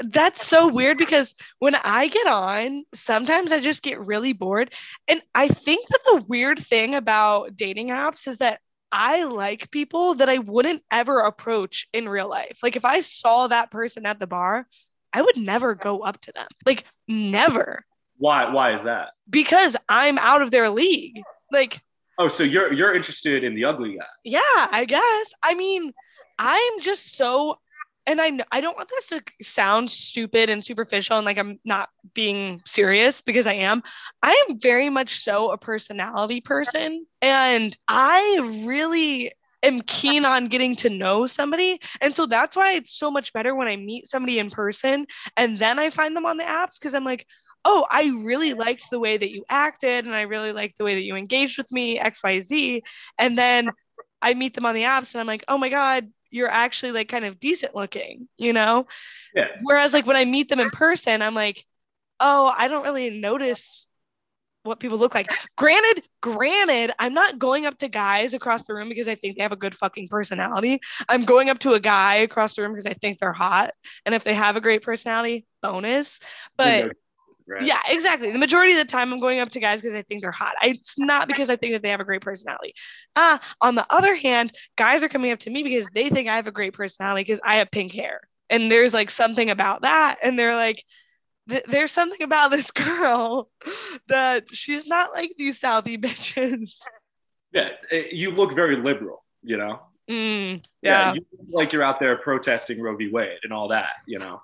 [0.01, 4.73] That's so weird because when I get on, sometimes I just get really bored.
[5.07, 8.59] And I think that the weird thing about dating apps is that
[8.91, 12.59] I like people that I wouldn't ever approach in real life.
[12.61, 14.67] Like if I saw that person at the bar,
[15.11, 16.47] I would never go up to them.
[16.65, 17.85] Like never.
[18.17, 19.09] why why is that?
[19.29, 21.21] Because I'm out of their league.
[21.51, 21.81] Like
[22.17, 24.05] Oh, so you're you're interested in the ugly guy.
[24.23, 25.33] yeah, I guess.
[25.41, 25.91] I mean,
[26.37, 27.59] I'm just so
[28.05, 31.89] and I I don't want this to sound stupid and superficial and like I'm not
[32.13, 33.81] being serious because I am.
[34.21, 39.31] I am very much so a personality person and I really
[39.63, 41.79] am keen on getting to know somebody.
[42.01, 45.57] And so that's why it's so much better when I meet somebody in person and
[45.57, 47.25] then I find them on the apps because I'm like,
[47.65, 50.95] oh, I really liked the way that you acted and I really liked the way
[50.95, 52.81] that you engaged with me, XYZ.
[53.17, 53.69] And then
[54.21, 57.09] I meet them on the apps and I'm like, oh my God, you're actually like
[57.09, 58.87] kind of decent looking, you know?
[59.35, 59.47] Yeah.
[59.61, 61.63] Whereas like when I meet them in person, I'm like,
[62.19, 63.87] oh, I don't really notice
[64.63, 65.29] what people look like.
[65.57, 69.43] Granted, granted, I'm not going up to guys across the room because I think they
[69.43, 70.79] have a good fucking personality.
[71.07, 73.71] I'm going up to a guy across the room because I think they're hot.
[74.05, 76.19] And if they have a great personality, bonus.
[76.57, 76.93] But
[77.47, 77.61] right?
[77.63, 78.31] yeah, exactly.
[78.31, 80.55] The majority of the time, I'm going up to guys because I think they're hot.
[80.61, 82.73] I, it's not because I think that they have a great personality.
[83.15, 86.35] Uh, on the other hand, guys are coming up to me because they think I
[86.35, 88.21] have a great personality because I have pink hair.
[88.49, 90.19] And there's like something about that.
[90.21, 90.83] And they're like,
[91.49, 93.49] th- there's something about this girl
[94.07, 96.77] that she's not like these Southie bitches.
[97.53, 99.79] Yeah, eh, you look very liberal, you know.
[100.09, 101.13] Mm, yeah.
[101.13, 103.11] you look like you're out there protesting Roe v.
[103.11, 104.41] Wade and all that, you know.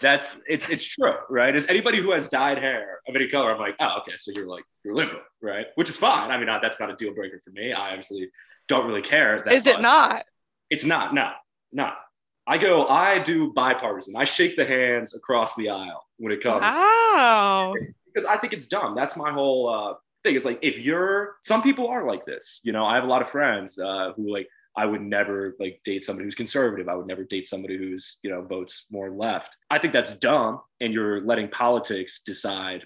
[0.00, 1.54] That's it's it's true, right?
[1.56, 4.46] Is anybody who has dyed hair of any color, I'm like, oh, okay, so you're
[4.46, 5.66] like you're liberal, right?
[5.76, 6.30] Which is fine.
[6.30, 7.72] I mean, uh, that's not a deal breaker for me.
[7.72, 8.30] I obviously
[8.68, 9.42] don't really care.
[9.44, 10.24] That Is it not?
[10.68, 11.14] It's not.
[11.14, 11.30] No,
[11.72, 11.90] no.
[12.46, 12.86] I go.
[12.86, 14.14] I do bipartisan.
[14.16, 17.74] I shake the hands across the aisle when it comes Wow.
[18.06, 18.94] because I think it's dumb.
[18.94, 20.34] That's my whole uh, thing.
[20.36, 22.60] Is like if you're some people are like this.
[22.64, 25.80] You know, I have a lot of friends uh, who like I would never like
[25.84, 26.88] date somebody who's conservative.
[26.88, 29.56] I would never date somebody who's you know votes more left.
[29.70, 32.82] I think that's dumb, and you're letting politics decide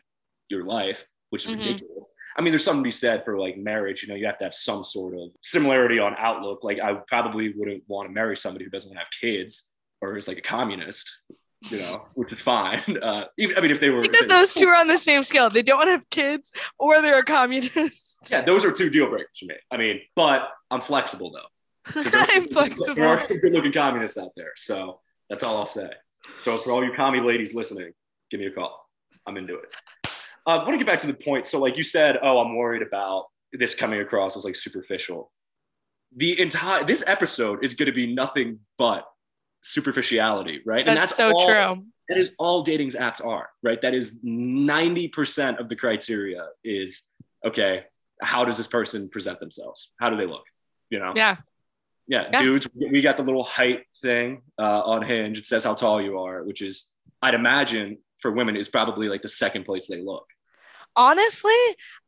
[0.48, 1.58] your life, which is Mhm.
[1.58, 2.12] ridiculous.
[2.36, 4.02] I mean, there's something to be said for like marriage.
[4.02, 6.62] You know, you have to have some sort of similarity on outlook.
[6.62, 10.16] Like, I probably wouldn't want to marry somebody who doesn't want to have kids or
[10.16, 11.10] is like a communist.
[11.70, 12.80] You know, which is fine.
[13.02, 14.96] Uh, even I mean, if they were, I think that those two are on the
[14.96, 15.50] same scale.
[15.50, 18.16] They don't want to have kids or they're a communist.
[18.30, 19.56] yeah, those are two deal breakers for me.
[19.70, 21.48] I mean, but I'm flexible though.
[21.96, 24.52] I'm There are some good looking communists out there.
[24.56, 25.90] So that's all I'll say.
[26.38, 27.92] So for all you commie ladies listening,
[28.30, 28.86] give me a call.
[29.26, 29.74] I'm into it.
[30.46, 31.46] Uh, I want to get back to the point.
[31.46, 35.30] So, like you said, oh, I'm worried about this coming across as like superficial.
[36.16, 39.04] The entire this episode is going to be nothing but
[39.62, 40.86] superficiality, right?
[40.86, 41.84] And that's, so all, true.
[42.08, 43.80] That is all dating apps are, right?
[43.82, 47.04] That is 90% of the criteria is
[47.46, 47.84] okay,
[48.20, 49.92] how does this person present themselves?
[50.00, 50.44] How do they look?
[50.90, 51.12] You know?
[51.14, 51.36] Yeah.
[52.10, 52.42] Yeah, Yeah.
[52.42, 55.38] dudes, we got the little height thing uh, on Hinge.
[55.38, 56.90] It says how tall you are, which is,
[57.22, 60.26] I'd imagine for women, is probably like the second place they look.
[60.96, 61.54] Honestly,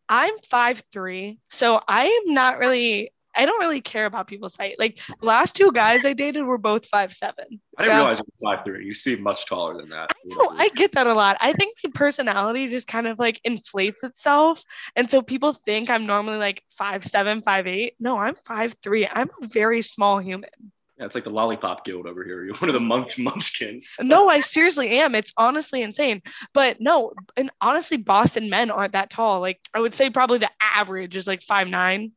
[0.09, 3.13] I'm five three, so I am not really.
[3.35, 4.77] I don't really care about people's height.
[4.79, 7.61] Like the last two guys I dated were both five seven.
[7.79, 8.85] I didn't realize you were five three.
[8.87, 10.13] You seem much taller than that.
[10.25, 11.37] No, I get that a lot.
[11.41, 14.63] I think my personality just kind of like inflates itself.
[14.97, 17.95] And so people think I'm normally like five seven, five eight.
[17.99, 19.07] No, I'm five three.
[19.07, 20.51] I'm a very small human.
[20.99, 22.45] yeah, it's like the lollipop guild over here.
[22.45, 23.97] You're one of the munch munchkins.
[24.03, 25.15] No, I seriously am.
[25.15, 26.21] It's honestly insane.
[26.53, 29.41] But no, and honestly, Boston men aren't that tall.
[29.41, 32.13] Like I would say probably the average is like five nine.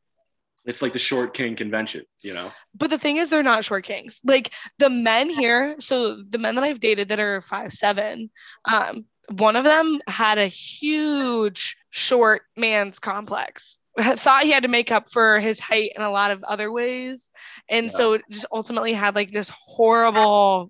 [0.65, 2.51] It's like the short king convention, you know?
[2.73, 4.19] But the thing is, they're not short kings.
[4.23, 8.29] Like the men here, so the men that I've dated that are five seven,
[8.65, 13.77] um, one of them had a huge short man's complex.
[13.99, 17.31] thought he had to make up for his height in a lot of other ways
[17.69, 17.91] and Yeah.
[17.93, 20.69] so just ultimately had like this horrible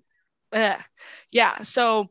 [1.32, 2.06] yeah so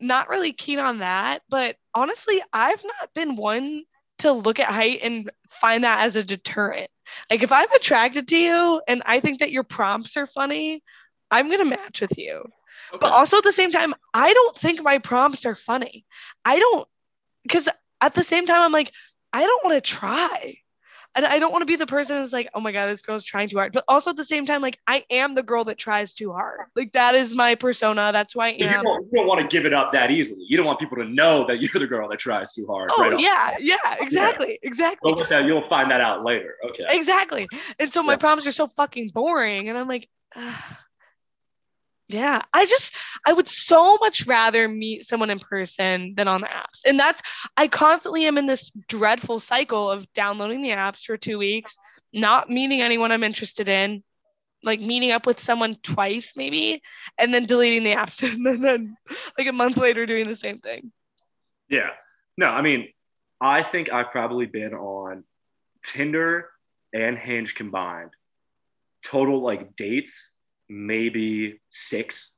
[0.00, 3.82] not really keen on that but honestly i've not been one
[4.18, 6.88] to look at height and find that as a deterrent
[7.30, 10.82] like if i'm attracted to you and i think that your prompts are funny
[11.30, 12.44] i'm going to match with you.
[12.92, 16.04] But also at the same time i don't think my prompts are funny.
[16.44, 16.86] I don't
[17.42, 17.68] because
[18.00, 18.92] at the same time i'm like
[19.32, 20.56] i don't want to try
[21.14, 23.24] and i don't want to be the person that's like oh my god this girl's
[23.24, 25.78] trying too hard but also at the same time like i am the girl that
[25.78, 29.02] tries too hard like that is my persona that's who i But you am don't,
[29.12, 30.44] you don't want to give it up that easily.
[30.48, 32.90] You don't want people to know that you're the girl that tries too hard.
[32.92, 36.56] oh right yeah yeah exactly exactly But with that, you'll find that out later.
[36.70, 36.84] Okay.
[36.88, 37.48] exactly
[37.78, 38.16] and so my Yeah.
[38.18, 40.54] prompts are so fucking boring and i'm like "Ugh."
[42.12, 42.94] Yeah i just
[43.26, 47.22] i would so much rather meet someone in person than on the apps and that's
[47.56, 51.76] i constantly am in this dreadful cycle of downloading the apps for two weeks
[52.12, 54.02] not meeting anyone i'm interested in
[54.64, 56.82] like meeting up with someone twice maybe
[57.18, 58.96] and then deleting the apps and then, then
[59.38, 60.92] like a month later doing the same thing
[61.72, 61.88] Yeah.
[62.36, 62.88] No, I mean,
[63.40, 65.24] I think I've probably been on
[65.82, 66.50] Tinder
[66.92, 68.10] and Hinge combined.
[69.02, 70.34] Total like dates,
[70.72, 72.34] maybe six,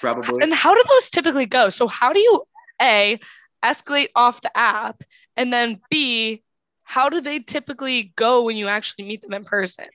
[0.00, 0.42] probably.
[0.42, 1.70] And how do those typically go?
[1.70, 2.42] So how do you
[2.82, 3.18] A
[3.64, 5.02] escalate off the app
[5.36, 6.42] and then B
[6.84, 9.86] how do they typically go when you actually meet them in person?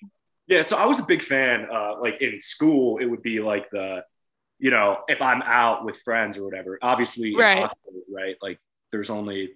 [0.48, 1.68] Yeah, so I was a big fan.
[1.72, 4.04] Uh, like in school, it would be like the,
[4.58, 6.80] you know, if I'm out with friends or whatever.
[6.82, 7.64] Obviously, Right.
[7.64, 8.36] Oxford, right?
[8.42, 8.60] Like
[8.92, 9.52] there's only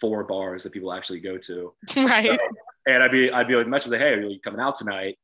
[0.00, 1.74] four bars that people actually go to.
[1.96, 2.24] right.
[2.24, 2.38] So-
[2.86, 5.18] and I'd be I'd be like message with, hey, are you coming out tonight?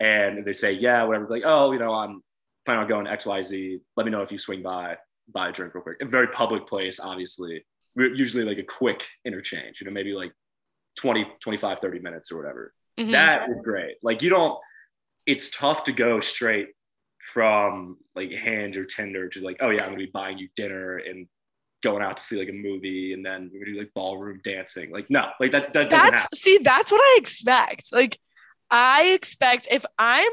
[0.00, 1.26] And they say, yeah, whatever.
[1.28, 2.22] Like, oh, you know, I'm
[2.64, 3.80] planning on going X, Y, Z.
[3.96, 4.96] Let me know if you swing by,
[5.32, 5.96] buy a drink real quick.
[6.00, 7.64] A very public place, obviously.
[7.96, 10.32] We're usually like a quick interchange, you know, maybe like
[10.98, 12.72] 20, 25, 30 minutes or whatever.
[12.98, 13.12] Mhm.
[13.12, 13.96] That is great.
[14.02, 14.58] Like you don't.
[15.26, 16.68] It's tough to go straight
[17.32, 20.96] from like Hinge or Tinder to like, oh yeah, I'm gonna be buying you dinner
[20.98, 21.26] and
[21.82, 24.90] going out to see like a movie and then we're gonna do like ballroom dancing.
[24.90, 26.38] Like no, like that that doesn't That's happen.
[26.38, 27.92] see, that's what I expect.
[27.92, 28.18] Like
[28.70, 30.30] I expect if I'm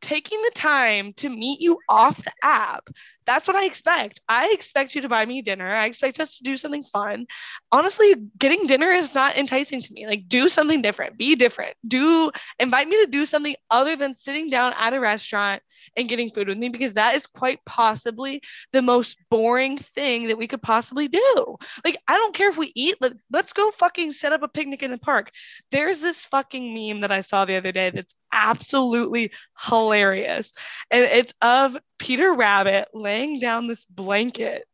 [0.00, 2.88] taking the time to meet you off the app,
[3.26, 4.20] that's what I expect.
[4.28, 5.68] I expect you to buy me dinner.
[5.68, 7.26] I expect us to do something fun.
[7.72, 10.06] Honestly, getting dinner is not enticing to me.
[10.06, 11.18] Like do something different.
[11.18, 11.74] Be different.
[11.86, 15.62] Do invite me to do something other than sitting down at a restaurant
[15.96, 18.40] and getting food with me because that is quite possibly
[18.72, 21.56] the most boring thing that we could possibly do.
[21.84, 24.82] Like I don't care if we eat, let, let's go fucking set up a picnic
[24.82, 25.30] in the park.
[25.70, 30.52] There's this fucking meme that I saw the other day that's absolutely hilarious.
[30.90, 34.66] And it's of Peter Rabbit laying down this blanket.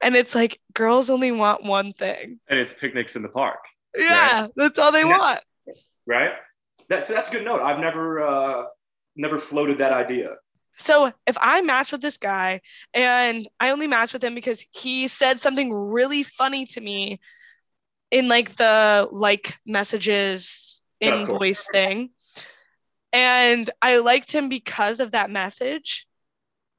[0.00, 2.40] And it's like, girls only want one thing.
[2.48, 3.60] And it's picnics in the park,
[3.96, 5.18] Yeah, that's all they Yeah.
[5.18, 5.40] want.
[6.06, 6.32] right?
[6.88, 7.60] That's that's a good note.
[7.60, 8.64] I've never uh
[9.16, 10.36] never floated that idea.
[10.78, 12.62] So if I match with this guy
[12.94, 17.20] and I only match with him because he said something really funny to me
[18.10, 22.10] in like the like messages in voice thing,
[23.12, 26.06] and I liked him because of that message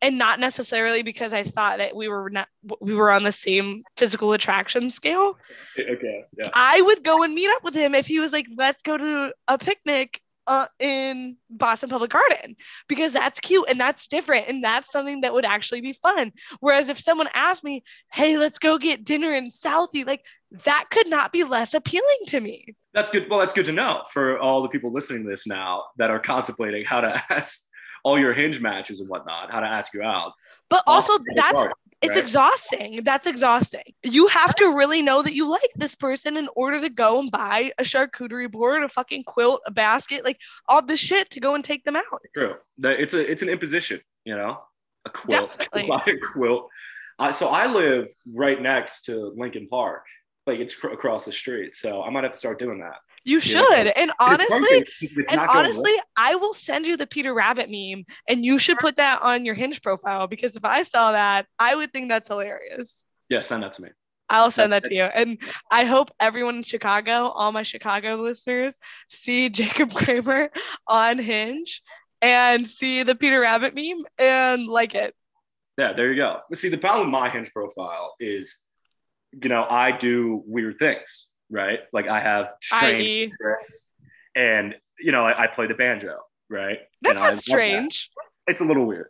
[0.02, 2.48] and not necessarily because I thought that we were not
[2.80, 5.38] we were on the same physical attraction scale.
[5.78, 6.50] Okay, yeah.
[6.54, 9.34] I would go and meet up with him if he was like, let's go to
[9.48, 12.56] a picnic uh, in Boston Public Garden
[12.88, 16.32] because that's cute and that's different and that's something that would actually be fun.
[16.60, 20.26] Whereas if someone asked me, hey, let's go get dinner in Southie, like
[20.66, 22.76] that could not be less appealing to me.
[22.94, 23.30] That's good.
[23.30, 26.20] Well, that's good to know for all the people listening to this now that are
[26.20, 27.68] contemplating how to ask
[28.04, 30.34] all your hinge matches and whatnot, how to ask you out.
[30.70, 32.18] But also, that's card, it's right?
[32.18, 33.04] exhausting.
[33.04, 33.84] That's exhausting.
[34.04, 37.30] You have to really know that you like this person in order to go and
[37.30, 41.54] buy a charcuterie board, a fucking quilt, a basket, like all this shit to go
[41.54, 42.22] and take them out.
[42.36, 42.56] True.
[42.84, 44.60] It's a it's an imposition, you know,
[45.06, 45.90] a quilt, Definitely.
[45.90, 46.70] buy a quilt.
[47.20, 50.06] I, so I live right next to Lincoln Park,
[50.48, 51.76] like it's cr- across the street.
[51.76, 52.98] So I might have to start doing that.
[53.24, 53.42] You Yeah.
[53.42, 53.88] should.
[53.96, 54.86] And honestly,
[55.30, 59.22] and honestly, I will send you the Peter Rabbit meme and you should put that
[59.22, 63.06] on your hinge profile because if I saw that, I would think that's hilarious.
[63.30, 63.90] yeah, send that to me.
[64.30, 65.04] I'll send that to you.
[65.04, 65.38] And
[65.70, 68.78] I hope everyone in Chicago, all my Chicago listeners,
[69.10, 70.50] see Jacob Kramer
[70.88, 71.82] on Hinge
[72.22, 75.14] and see the Peter Rabbit meme and like it.
[75.78, 76.40] Yeah, there you go.
[76.54, 78.66] See, the problem with my hinge profile is,
[79.32, 81.80] you know, I do weird things, right?
[81.94, 83.90] Like I have strange interests,
[84.36, 86.18] and you know, I, I play the banjo,
[86.50, 86.80] right?
[87.02, 87.42] That's And not that.
[87.42, 88.10] strange.
[88.48, 89.10] It's a little weird.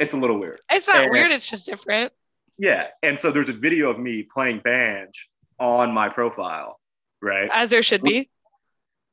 [0.00, 0.60] It's a little weird.
[0.70, 2.12] It's not And- weird, it's just different.
[2.58, 5.10] Yeah, and so there's a video of me playing banjo
[5.58, 6.78] on my profile,
[7.20, 7.48] right?
[7.52, 8.30] As there should be.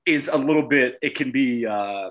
[0.06, 0.98] is a little bit.
[1.02, 1.66] It can be.
[1.66, 2.10] Uh,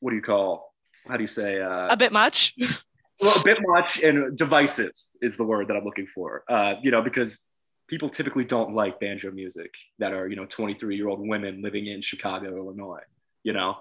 [0.00, 0.72] what do you call?
[1.08, 1.60] How do you say?
[1.60, 2.54] Uh, A bit much.
[3.20, 6.44] well, a bit much and divisive is the word that I'm looking for.
[6.48, 7.44] Uh, you know, because
[7.92, 11.86] people typically don't like banjo music that are you know 23 year old women living
[11.86, 13.02] in Chicago, Illinois.
[13.44, 13.76] You know,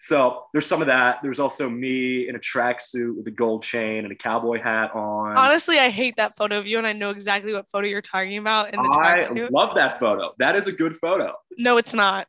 [0.00, 1.18] so there's some of that.
[1.22, 5.36] There's also me in a tracksuit with a gold chain and a cowboy hat on.
[5.36, 8.36] Honestly, I hate that photo of you, and I know exactly what photo you're talking
[8.38, 8.74] about.
[8.74, 9.52] In the I tracksuit.
[9.52, 10.32] love that photo.
[10.40, 11.34] That is a good photo.
[11.56, 12.26] No, it's not.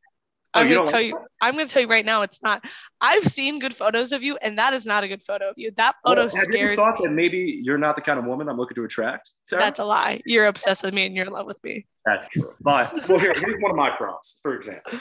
[0.56, 1.20] Oh, I'm gonna tell you.
[1.42, 2.64] I'm gonna tell you right now, it's not.
[3.02, 5.72] I've seen good photos of you, and that is not a good photo of you.
[5.78, 7.08] That photo Well, scares thought me.
[7.08, 9.32] that maybe you're not the kind of woman I'm looking to attract?
[9.46, 9.64] Sarah?
[9.64, 10.22] That's a lie.
[10.26, 11.88] You're obsessed with me, and you're in love with me.
[12.06, 12.54] That's true.
[12.62, 15.00] But well, here, here's one of my prompts, for example.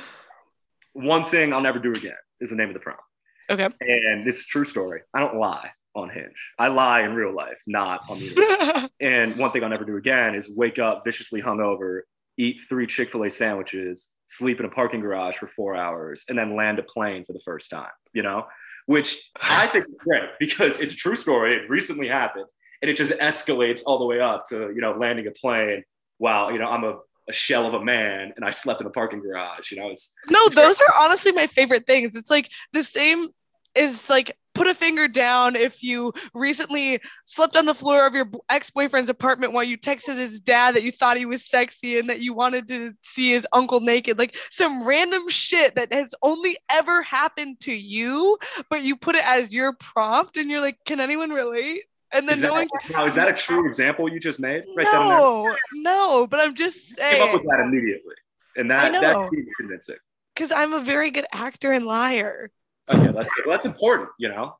[0.95, 3.03] One thing I'll never do again is the name of the prompt.
[3.51, 3.69] Okay.
[3.81, 5.01] And this is a true story.
[5.15, 6.53] I don't lie on Hinge.
[6.59, 8.91] I lie in real life, not on the internet.
[9.01, 12.01] and one thing I'll never do again is wake up viciously hungover,
[12.39, 16.39] eat three Chick fil A sandwiches, sleep in a parking garage for four hours, and
[16.39, 18.47] then land a plane for the first time, you know?
[18.87, 21.55] Which I think is great because it's a true story.
[21.57, 22.47] It recently happened.
[22.81, 25.85] And it just escalates all the way up to, you know, landing a plane
[26.19, 28.91] while, you know, I'm a, a shell of a man and I slept in a
[28.91, 29.71] parking garage.
[29.71, 30.65] You know, it's no, It's great.
[30.65, 32.17] those are honestly my favorite things.
[32.17, 33.29] It's like the same
[33.77, 38.31] is like put a finger down if you recently slept on the floor of your
[38.49, 42.21] ex-boyfriend's apartment while you texted his dad that you thought he was sexy and that
[42.21, 44.19] you wanted to see his uncle naked.
[44.19, 48.39] Like some random shit that has only ever happened to you
[48.71, 51.85] but you put it as your prompt and you're like can anyone relate?
[52.13, 54.65] And then is no that, one now, is that a true example you just made?
[54.77, 57.33] Right no no but i'm just I came up saying.
[57.39, 58.15] with that immediately.
[58.57, 59.97] And that, that seems convincing.
[60.35, 62.51] because i'm a very good actor and liar
[62.91, 64.57] Okay, that's, that's important, you know?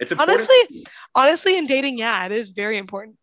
[0.00, 0.38] It's important.
[0.38, 3.16] honestly honestly in dating yeah it is very important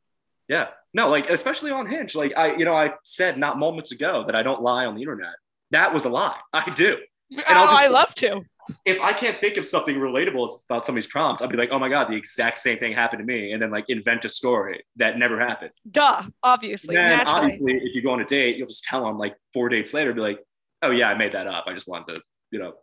[0.47, 0.67] Yeah.
[0.93, 2.15] No, like especially on Hinge.
[2.15, 5.01] Like I, you know, I said not moments ago that I don't lie on the
[5.01, 5.35] internet.
[5.71, 6.37] That was a lie.
[6.53, 6.97] I do.
[7.37, 8.41] oh, I'll just- i love to
[8.85, 11.89] If I can't think of something relatable about somebody's prompt, I'll be like, oh my
[11.89, 13.51] God, the exact same thing happened to me.
[13.51, 15.71] And then like invent a story that never happened.
[15.91, 19.17] duh obviously then naturally obviously if you go on a date, you'll just tell them
[19.17, 20.39] like four dates later, be like,
[20.81, 21.65] oh yeah, I made that up.
[21.67, 22.73] I just wanted to, you know,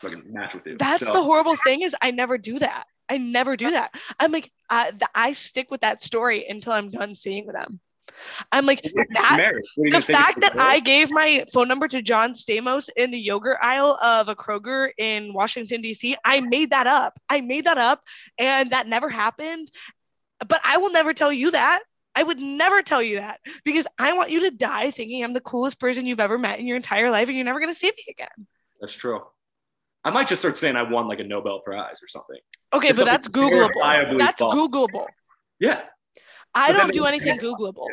[0.00, 0.76] fucking match with you.
[0.78, 4.32] that's So- the horrible thing is i never do that i never do that i'm
[4.32, 7.80] like I, th- I stick with that story until i'm done seeing them
[8.52, 9.64] i'm like What if you're that married?
[9.76, 12.88] What, are you the gonna fact that I gave my phone number to John Stamos
[12.96, 17.18] in the yogurt aisle of a Kroger in Washington, D.C., I made that up.
[17.28, 18.02] I made that up
[18.38, 19.70] and that never happened.
[20.46, 21.82] But I will never tell you that.
[22.14, 25.40] I would never tell you that because I want you to die thinking I'm the
[25.40, 27.88] coolest person you've ever met in your entire life and you're never going to see
[27.96, 28.46] me again.
[28.80, 29.20] That's true.
[30.04, 32.38] I might just start saying I won like a Nobel Prize or something.
[32.72, 34.18] Okay, but that's Googleable.
[34.18, 34.54] That's false.
[34.54, 35.06] Googleable.
[35.58, 35.82] Yeah.
[36.54, 37.86] I But don't do anything Googleable.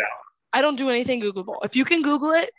[0.53, 1.57] I don't do anything Googleable.
[1.65, 2.49] If you can Google it,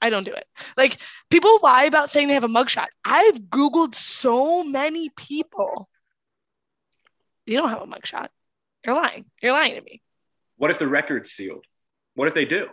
[0.00, 0.44] I don't do it.
[0.76, 0.98] Like
[1.30, 2.86] people lie about saying they have a mugshot.
[3.04, 5.88] I've Googled so many people.
[7.46, 8.28] You don't have a mugshot.
[8.84, 9.24] You're lying.
[9.42, 10.02] You're lying to me.
[10.56, 11.64] What if the record's sealed?
[12.14, 12.66] What if they do?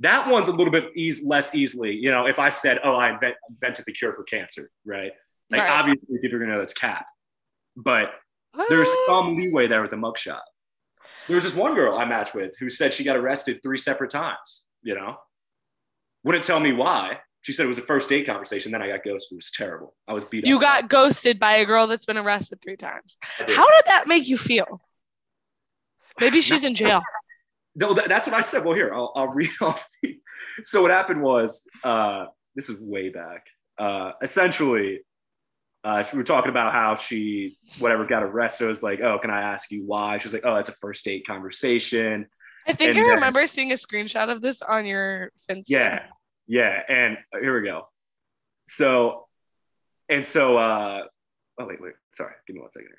[0.00, 1.92] That one's a little bit eas- less easily.
[1.94, 5.12] You know, if I said, "Oh, I invent- invented the cure for cancer," right?
[5.50, 5.70] Like Right.
[5.70, 7.06] obviously, people are gonna know that's cap.
[7.76, 8.12] But
[8.68, 9.06] there's What?
[9.08, 10.40] some leeway there with the mugshot.
[11.26, 14.10] There was this one girl I matched with who said she got arrested three separate
[14.10, 14.64] times.
[14.82, 15.16] You know,
[16.22, 17.20] wouldn't tell me why.
[17.42, 18.72] She said it was a first date conversation.
[18.72, 19.32] Then I got ghosted.
[19.32, 19.94] It was terrible.
[20.08, 20.48] I was beat up.
[20.48, 23.18] you got ghosted by a girl that's been arrested three times.
[23.38, 23.50] Did.
[23.50, 24.80] How did that make you feel?
[26.20, 27.02] Maybe she's in jail.
[27.76, 28.64] No, that, that's what I said.
[28.64, 29.86] Well, here I'll, I'll read off.
[30.02, 30.20] the-
[30.62, 33.46] so what happened was, uh, this is way back.
[33.78, 35.00] Uh, essentially,
[35.84, 38.64] uh, we were talking about how she, whatever, got arrested.
[38.64, 40.18] I was like, oh, can I ask you why?
[40.18, 42.26] She was like, oh, it's a first date conversation.
[42.66, 45.64] I think And I then- remember seeing a screenshot of this on your Finsta.
[45.68, 46.02] Yeah,
[46.46, 46.80] yeah.
[46.88, 47.88] And uh, here we go.
[48.66, 49.26] So,
[50.08, 51.02] and so, uh,
[51.60, 52.98] oh wait, wait, sorry, give me one second here.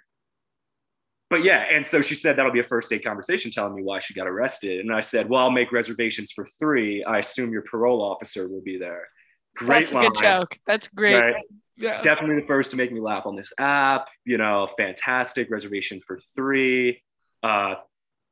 [1.31, 3.97] But yeah, and so she said that'll be a first date conversation telling me why
[3.97, 4.81] she got arrested.
[4.81, 7.03] And I said, well, I'll make reservations for three.
[7.03, 9.07] I assume your parole officer will be there.
[9.55, 10.09] Great That's a line.
[10.09, 10.57] good joke.
[10.67, 11.15] That's great.
[11.19, 11.35] Right?
[11.77, 12.01] Yeah.
[12.01, 14.09] Definitely the first to make me laugh on this app.
[14.25, 17.01] You know, fantastic reservation for three.
[17.43, 17.75] Uh,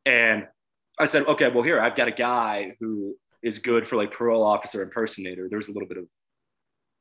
[0.05, 0.47] and
[0.99, 4.43] I said, okay, well, here I've got a guy who is good for like parole
[4.43, 5.47] officer impersonator.
[5.49, 6.05] There was a little bit of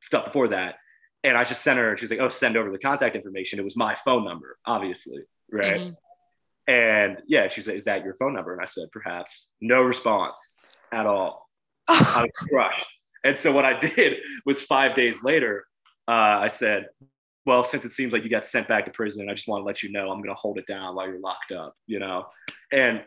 [0.01, 0.77] stuff before that.
[1.25, 3.61] And I just sent her, she's like, oh, send over the contact information.
[3.61, 5.23] It was my phone number, obviously.
[5.53, 5.81] Right.
[5.81, 5.97] Mhm.
[6.67, 8.53] And yeah, she said, is that your phone number?
[8.53, 9.49] And I said, perhaps.
[9.61, 10.55] No response
[10.93, 11.49] at all.
[11.89, 12.87] I was crushed.
[13.25, 15.65] And so what I did was five days later,
[16.09, 16.87] uh, I said,
[17.45, 19.63] well, since it seems like you got sent back to prison, and I just want
[19.63, 21.99] to let you know I'm going to hold it down while you're locked up, you
[21.99, 22.27] know?
[22.73, 23.03] And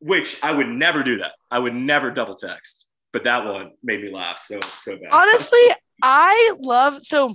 [0.00, 1.32] which I would never do that.
[1.50, 2.86] I would never double text.
[3.12, 5.08] But that one made me laugh so, so bad.
[5.10, 5.60] Honestly,
[6.02, 7.34] I love so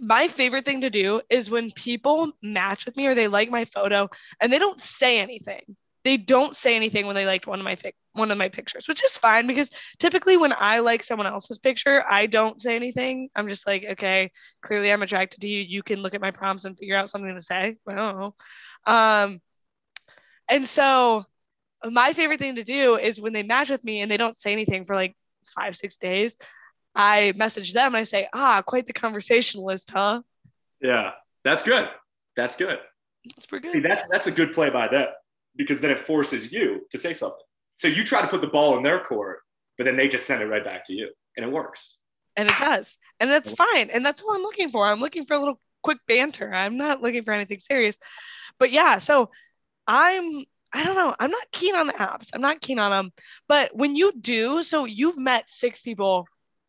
[0.00, 3.66] my favorite thing to do is when people match with me or they like my
[3.66, 4.08] photo
[4.40, 5.76] and they don't say anything.
[6.04, 8.88] They don't say anything when they liked one of my fi- one of my pictures,
[8.88, 13.28] which is fine because typically when I like someone else's picture, I don't say anything.
[13.36, 14.30] I'm just like, okay,
[14.62, 15.60] clearly I'm attracted to you.
[15.60, 17.76] You can look at my prompts and figure out something to say.
[17.86, 18.34] I don't know.
[18.86, 19.40] Um,
[20.48, 21.24] and so
[21.84, 24.52] my favorite thing to do is when they match with me and they don't say
[24.52, 25.14] anything for like
[25.54, 26.36] five, six days,
[26.94, 30.22] I message them and I say, ah, quite the conversationalist, huh?
[30.80, 31.12] Yeah,
[31.44, 31.88] that's good.
[32.36, 32.78] That's good.
[33.36, 33.72] That's pretty good.
[33.74, 35.08] See, that's that's a good play by them
[35.64, 37.38] because then it forces you to say something.
[37.74, 39.40] So you try to put the ball in their court,
[39.76, 41.96] but then they just send it right back to you, and it works.
[42.36, 42.96] And it does.
[43.18, 43.90] And that's fine.
[43.90, 44.86] And that's all I'm looking for.
[44.86, 46.52] I'm looking for a little quick banter.
[46.54, 47.96] I'm not looking for anything serious.
[48.58, 49.30] But yeah, so
[49.86, 51.14] I'm I don't know.
[51.18, 52.30] I'm not keen on the apps.
[52.32, 53.12] I'm not keen on them.
[53.48, 56.26] But when you do, so you've met six people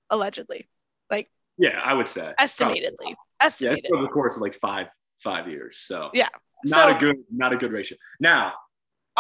[0.10, 0.68] allegedly,
[1.12, 3.86] like Yeah, I would say estimatedly, yeah, estimated.
[3.86, 4.88] it's over the course of like five
[5.20, 5.78] five years.
[5.78, 6.30] So Yeah.
[6.66, 7.98] not So- a good not a good ratio.
[8.20, 8.54] Now,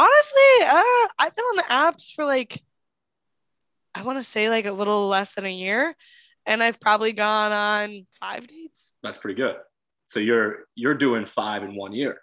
[0.02, 2.60] Honestly, uh, I've been on the apps for like,
[3.94, 5.96] I want to say like a little less than a year,
[6.48, 8.94] and I've probably gone on five dates.
[9.04, 9.58] that's pretty good.
[10.08, 12.18] So you're you're doing five in one year.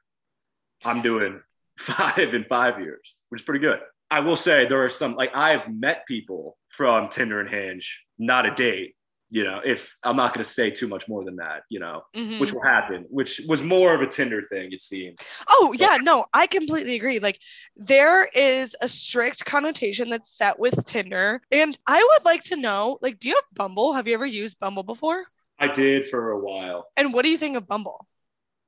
[0.85, 1.41] I'm doing
[1.79, 3.79] five in five years, which is pretty good.
[4.11, 8.45] I will say there are some like I've met people from Tinder and Hinge, not
[8.45, 8.97] a date.
[9.31, 12.03] You know, if I'm not going to say too much more than that, you know,
[12.16, 12.41] Mhm.
[12.41, 15.31] which will happen, which was more of a Tinder thing, it seems.
[15.49, 17.18] Oh yeah, no, I completely agree.
[17.18, 17.39] Like
[17.76, 22.99] there is a strict connotation that's set with Tinder, and I would like to know,
[23.03, 23.93] like, do you have Bumble?
[23.93, 25.24] Have you ever used Bumble before?
[25.59, 26.87] I did for a while.
[26.97, 28.07] And what do you think of Bumble?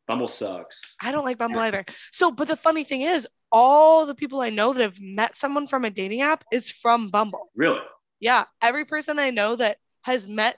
[0.06, 0.96] Bumble sucks.
[1.00, 1.86] I don't like Bumble either.
[2.12, 5.68] So, but the funny thing is, all the people I know that have met someone
[5.68, 7.50] from a dating app is from Bumble.
[7.54, 7.80] Really?
[8.18, 10.56] Yeah, every person I know that has met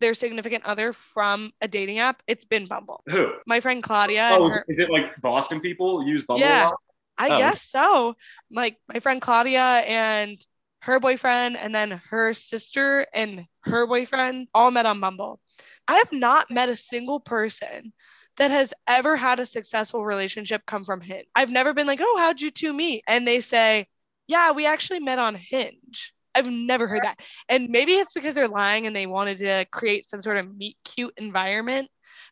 [0.00, 3.02] their significant other from a dating app, it's been Bumble.
[3.06, 3.32] Who?
[3.46, 6.64] My friend Claudia, Oh, is, her, is it like Boston people use Bumble a Yeah.
[6.66, 6.80] lot?
[7.18, 7.38] I oh.
[7.38, 8.16] guess so.
[8.50, 10.38] Like my friend Claudia and
[10.82, 15.40] her boyfriend, and then her sister and her boyfriend all met on Bumble.
[15.88, 17.92] I have not met a single person
[18.36, 21.26] that has ever had a successful relationship come from Hinge.
[21.34, 23.02] I've never been like, oh, how'd you two meet?
[23.08, 23.88] And they say,
[24.28, 26.12] yeah, we actually met on Hinge.
[26.38, 27.16] I've never heard that.
[27.48, 30.76] And maybe it's because they're lying and they wanted to create some sort of meet
[30.84, 31.88] cute environment.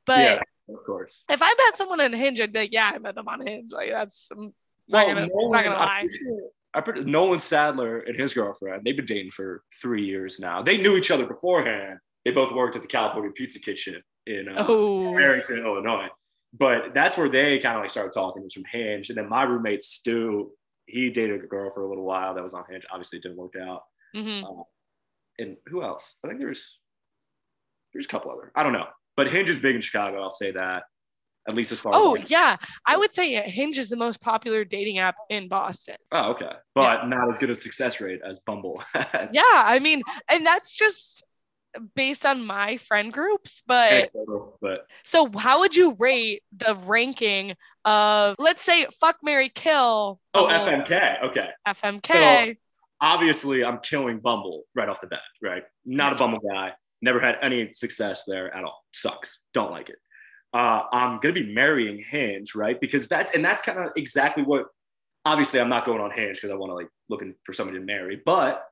[0.06, 0.40] But yeah,
[0.74, 1.24] of course.
[1.28, 3.72] if I met someone on Hinge, I'd be like, yeah, I met them on Hinge.
[3.72, 4.52] Like that's I'm
[4.88, 5.98] not gonna, not gonna lie.
[6.00, 10.04] I'm pretty sure- I'm pretty- Nolan Sadler and his girlfriend, they've been dating for three
[10.04, 10.62] years now.
[10.62, 11.98] They knew each other beforehand.
[12.24, 16.08] They both worked at the California Pizza Kitchen in uh, Oh, Barrington, Illinois.
[16.52, 19.08] But that's where they kind of like started talking It was from Hinge.
[19.08, 20.52] And then my roommate Stu,
[20.86, 22.84] he dated a girl for a little while that was on Hinge.
[22.92, 23.82] Obviously, it didn't work out.
[24.16, 24.64] Mhm.
[25.38, 26.16] And who else?
[26.24, 26.78] I think there's
[27.92, 28.52] there's a couple other.
[28.54, 28.86] I don't know.
[29.16, 30.22] But Hinge is big in Chicago.
[30.22, 30.84] I'll say that.
[31.48, 32.56] At least as far oh as yeah.
[32.84, 35.94] I would say Hinge is the most popular dating app in Boston.
[36.10, 36.50] Oh, okay.
[36.74, 38.82] But not as good a success rate as Bumble.
[38.92, 39.30] has.
[39.32, 41.22] Yeah, I mean, and that's just
[41.94, 43.62] based on my friend groups.
[43.66, 44.10] But
[44.60, 47.54] But so, how would you rate the ranking
[47.84, 50.20] of, let's say, fuck, Mary, kill?
[50.34, 51.22] oh, FMK.
[51.26, 51.48] Okay.
[51.66, 52.56] FMK.
[53.00, 55.20] Obviously, I'm killing Bumble right off the bat.
[55.42, 55.64] Right.
[55.84, 56.72] Not a Bumble guy.
[57.02, 58.84] Never had any success there at all.
[58.92, 59.40] Sucks.
[59.52, 59.96] Don't like it.
[60.54, 62.80] Uh, I'm gonna be marrying Hinge, right?
[62.80, 64.66] Because that's and that's kind of exactly what.
[65.26, 67.84] Obviously, I'm not going on Hinge because I want to like looking for somebody to
[67.84, 68.64] marry, but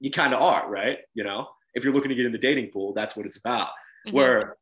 [0.00, 0.98] you kind of are, right?
[1.14, 3.70] You know, if you're looking to get in the dating pool, that's what it's about.
[4.06, 4.12] Mhm.
[4.14, 4.56] where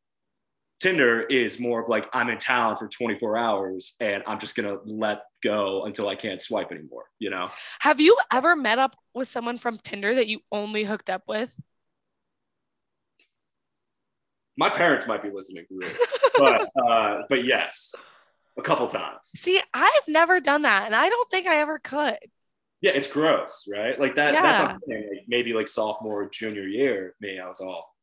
[0.81, 4.77] Tinder is more of like I'm in town for 24 hours and I'm just gonna
[4.83, 7.03] let go until I can't swipe anymore.
[7.19, 7.51] You know?
[7.79, 11.55] Have you ever met up with someone from Tinder that you only hooked up with?
[14.57, 17.93] My parents might be listening to this, but uh, but yes,
[18.57, 19.19] a couple times.
[19.23, 22.17] See, I've never done that, and I don't think I ever could.
[22.81, 23.99] Yeah, it's gross, right?
[23.99, 24.33] Like that.
[24.33, 24.73] That's what Yeah.
[24.73, 25.09] I'm saying.
[25.13, 27.95] Like maybe like sophomore, junior year, me, I was all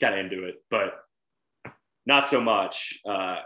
[0.00, 0.92] got into it, but
[2.06, 3.40] not so much uh,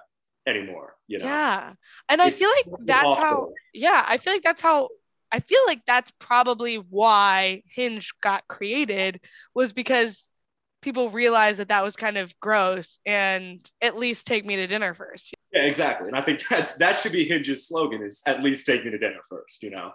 [0.46, 0.94] anymore.
[1.06, 1.24] You know?
[1.24, 1.72] Yeah.
[2.08, 4.88] And I It's feel like that's off how, yeah, I feel like that's how,
[5.32, 9.20] I feel like that's probably why Hinge got created
[9.54, 10.28] was because
[10.82, 14.94] people realized that that was kind of gross and at least take me to dinner
[14.94, 15.34] first.
[15.52, 16.08] Yeah, exactly.
[16.08, 18.98] And I think that's that should be Hinge's slogan: is at least take me to
[18.98, 19.62] dinner first.
[19.62, 19.92] You know?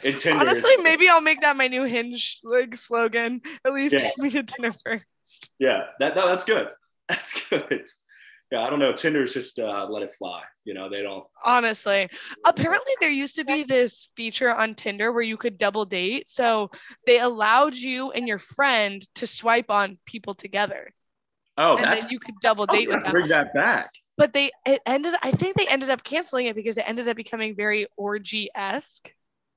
[0.00, 3.42] Tinder Honestly, maybe I'll make that my new Hinge like slogan.
[3.64, 4.00] At least Yeah.
[4.00, 5.06] take me to dinner first.
[5.58, 6.68] Yeah, that, that that's good.
[7.08, 7.86] That's good.
[8.50, 8.92] Yeah, I don't know.
[8.92, 10.42] Tinder's just uh, let it fly.
[10.64, 11.24] You know, they don't.
[11.44, 12.08] Honestly,
[12.44, 16.28] apparently there used to be this feature on Tinder where you could double date.
[16.28, 16.70] So
[17.06, 20.92] they allowed you and your friend to swipe on people together.
[21.56, 23.12] Oh, and that's then you could double date with them.
[23.12, 23.90] bring that back.
[24.16, 25.14] But they it ended.
[25.22, 29.12] I think they ended up canceling it because it ended up becoming very orgy esque.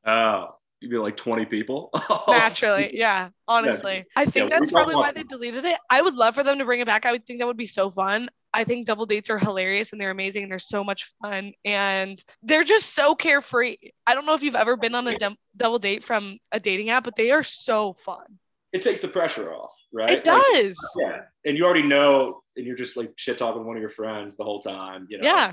[0.06, 1.90] Oh, you'd be like 20 people.
[2.28, 3.30] Naturally, yeah.
[3.48, 5.78] Honestly, I think we that's probably why they deleted it.
[5.90, 7.06] I would love for them to bring it back.
[7.06, 8.30] I would think that would be so fun.
[8.54, 12.24] I think double dates are hilarious and they're amazing and they're so much fun and
[12.44, 13.78] they're just so carefree.
[14.06, 16.90] I don't know if you've ever been on a dum- double date from a dating
[16.90, 18.26] app, but they are so fun.
[18.74, 20.10] It takes the pressure off, right?
[20.10, 20.78] It Like, does.
[21.00, 21.22] yeah.
[21.46, 24.44] And you already know, and you're just like shit talking one of your friends the
[24.44, 25.08] whole time.
[25.10, 25.24] You know?
[25.24, 25.52] Yeah,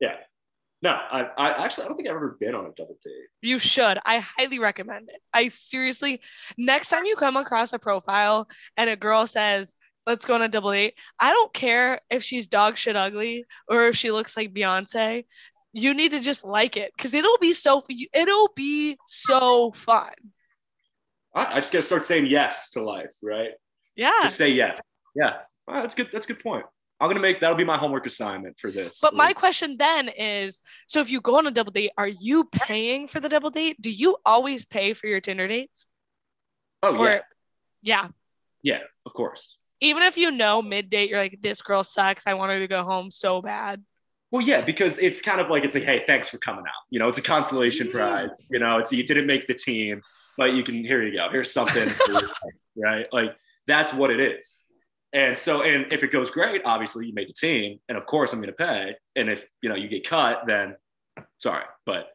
[0.00, 0.16] Yeah.
[0.82, 3.12] No, I, I actually, I don't think I've ever been on a double date.
[3.42, 3.98] you should.
[4.04, 5.20] I highly recommend it.
[5.32, 6.20] I seriously,
[6.58, 8.46] next time you come across a profile
[8.76, 9.74] and a girl says,
[10.06, 13.88] let's go on a double date, I don't care if she's dog shit ugly or
[13.88, 15.24] if she looks like Beyonce.
[15.72, 17.82] You need to just like it because it'll be so
[18.14, 20.12] it'll be so fun.
[21.34, 23.50] I, I just got to start saying yes to life, right?
[23.94, 24.12] Yeah.
[24.22, 24.80] Just say yes.
[25.14, 25.38] Yeah.
[25.66, 26.08] Well, that's good.
[26.12, 26.64] That's a good point.
[27.00, 29.00] I'm gonna make that'll be my homework assignment for this.
[29.00, 32.44] But my question then is so if you go on a double date, are you
[32.44, 33.76] paying for the double date?
[33.80, 35.86] Do you always pay for your Tinder dates?
[36.82, 37.20] Oh Or yeah,
[37.82, 38.08] yeah.
[38.62, 39.56] yeah, of course.
[39.80, 42.26] Even if you know mid date, you're like, this girl sucks.
[42.26, 43.82] I want her to go home so bad.
[44.30, 46.82] Well, yeah, because it's kind of like it's like, hey, thanks for coming out.
[46.90, 48.46] You know, it's a consolation prize.
[48.50, 50.00] You know, it's you didn't make the team,
[50.38, 51.28] but you can here you go.
[51.30, 52.20] Here's something, for
[52.76, 53.06] right?
[53.12, 53.36] Like
[53.66, 54.62] that's what it is.
[55.12, 58.32] And so, and if it goes great, obviously you made the team, and of course
[58.32, 58.94] I'm going to pay.
[59.14, 60.76] And if you know you get cut, then
[61.38, 62.08] sorry, but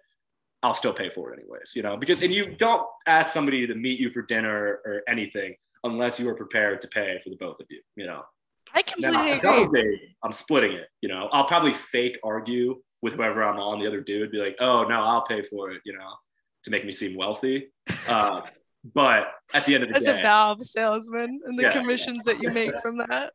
[0.64, 1.74] I'll still pay for it anyways.
[1.76, 5.56] You know, because and you don't ask somebody to meet you for dinner or anything
[5.84, 7.82] unless you are prepared to pay for the both of you.
[7.96, 8.24] You know.
[8.74, 10.16] I Now, completely a agree.
[10.24, 10.88] I'm splitting it.
[11.02, 14.56] You know, I'll probably fake argue with whoever I'm on the other dude, be like,
[14.60, 16.10] "Oh no, I'll pay for it," you know,
[16.64, 17.72] to make me seem wealthy.
[18.08, 18.42] Uh,
[18.84, 21.72] but at the end of the day As a valve salesman and the Yeah.
[21.72, 23.34] commissions that you make from that.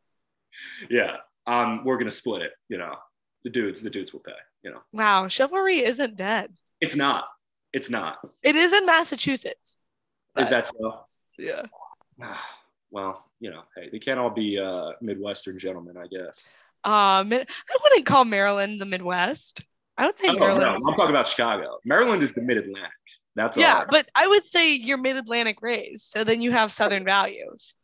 [0.89, 2.51] yeah, um, we're gonna split it.
[2.69, 2.95] You know,
[3.43, 4.31] the dudes, the dudes will pay.
[4.63, 6.53] You know, Wow, chivalry isn't dead.
[6.81, 7.25] it's not.
[7.73, 8.17] It's not.
[8.43, 9.77] It is in Massachusetts.
[10.37, 11.05] Is that so?
[11.37, 11.63] Yeah.
[12.89, 16.47] Well, you know, hey, they can't all be uh, Midwestern gentlemen, I guess.
[16.85, 19.61] Um, I wouldn't call Maryland the Midwest.
[19.97, 20.77] I would say Oh, no, Maryland.
[20.87, 21.79] I'm talking about Chicago.
[21.83, 22.91] Maryland is the Mid Atlantic.
[23.37, 26.05] That's yeah, but I would say you're mid Atlantic raised.
[26.09, 27.75] So then you have Southern values.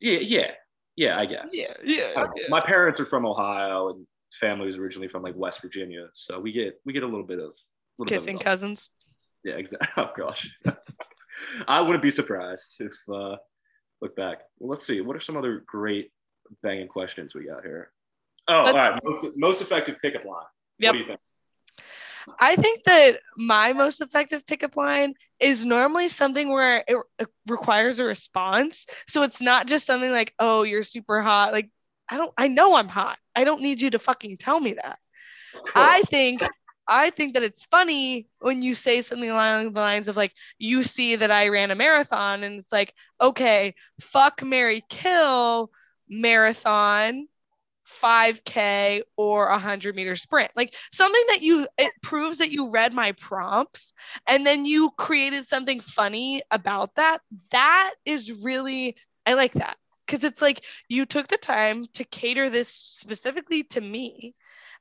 [0.00, 0.50] yeah, yeah,
[0.96, 1.18] yeah.
[1.18, 1.50] I guess.
[1.52, 2.12] Yeah, yeah.
[2.16, 2.32] I don't.
[2.48, 4.06] My parents are from Ohio, and
[4.40, 7.40] family was originally from like West Virginia, so we get we get a little bit
[7.40, 7.52] of
[7.98, 8.90] little Kissing Bit of, cousins.
[9.44, 9.88] yeah, exactly.
[9.96, 10.48] Oh gosh,
[11.68, 13.36] I wouldn't be surprised if uh,
[14.00, 14.42] look back.
[14.60, 15.00] Well, let's see.
[15.00, 16.12] What are some other great
[16.62, 17.90] banging questions we got here?
[18.46, 19.00] Oh, all Let's- right.
[19.04, 20.44] Most, most effective pickup line.
[20.78, 20.88] Yep.
[20.88, 21.20] What do you think?
[22.38, 28.04] I think that my most effective pickup line is normally something where it, requires a
[28.04, 28.86] response.
[29.06, 31.52] So it's not just something like, oh, you're super hot.
[31.52, 31.70] Like,
[32.08, 33.18] I don't, I know I'm hot.
[33.34, 34.98] I don't need you to fucking tell me that.
[35.74, 36.42] I think
[36.86, 40.82] I think that it's funny when you say something along the lines of like you
[40.82, 45.70] see that I ran a marathon and it's like okay fuck Mary kill
[46.08, 47.28] marathon
[48.02, 50.50] 5k or a 100 meter sprint.
[50.56, 53.94] Like something that you it proves that you read my prompts
[54.26, 57.20] and then you created something funny about that
[57.50, 59.76] that is really I like that.
[60.06, 64.34] Because it's like you took the time to cater this specifically to me.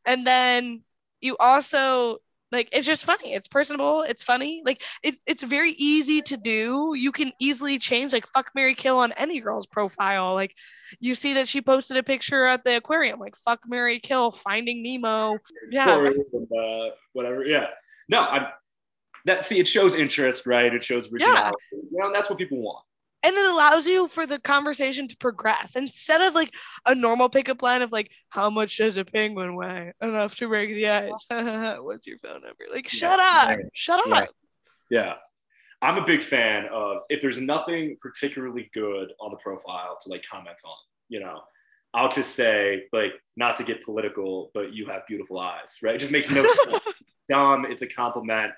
[0.05, 0.83] And then
[1.21, 2.17] you also
[2.51, 6.93] like it's just funny it's personable it's funny like it, it's very easy to do
[6.95, 10.55] you can easily change like fuck mary kill on any girl's profile like
[10.99, 14.81] you see that she posted a picture at the aquarium like fuck mary kill finding
[14.81, 15.37] nemo
[15.71, 15.97] yeah
[16.33, 17.45] and, uh, whatever.
[17.45, 17.67] Yeah.
[18.07, 18.47] No, I'm.
[19.25, 20.73] That see, it shows interest, right?
[20.73, 21.55] It shows originality.
[21.71, 22.85] You know, and that's what people want.
[23.23, 26.53] And it allows you for the conversation to progress instead of like
[26.85, 30.69] a normal pickup line of like how much does a penguin weigh enough to break
[30.69, 31.25] the ice
[31.81, 33.53] what's your phone number like shut Yeah.
[33.53, 34.29] up shut up
[34.89, 35.13] Yeah.
[35.81, 40.25] I'm a big fan of if there's nothing particularly good on the profile to like
[40.29, 40.75] comment on,
[41.07, 41.39] you know,
[41.93, 45.95] I'll just say like not to get political, but you have beautiful eyes, right?
[45.95, 46.83] It just makes no sense.
[47.29, 47.65] Dumb.
[47.65, 48.51] It's a compliment,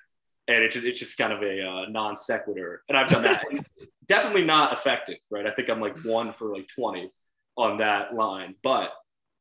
[0.47, 2.81] and it just it's just kind of a uh, non sequitur.
[2.89, 3.43] And I've done that.
[4.11, 5.47] Definitely not effective, right?
[5.47, 7.09] I think I'm like one for like 20
[7.57, 8.91] on that line, but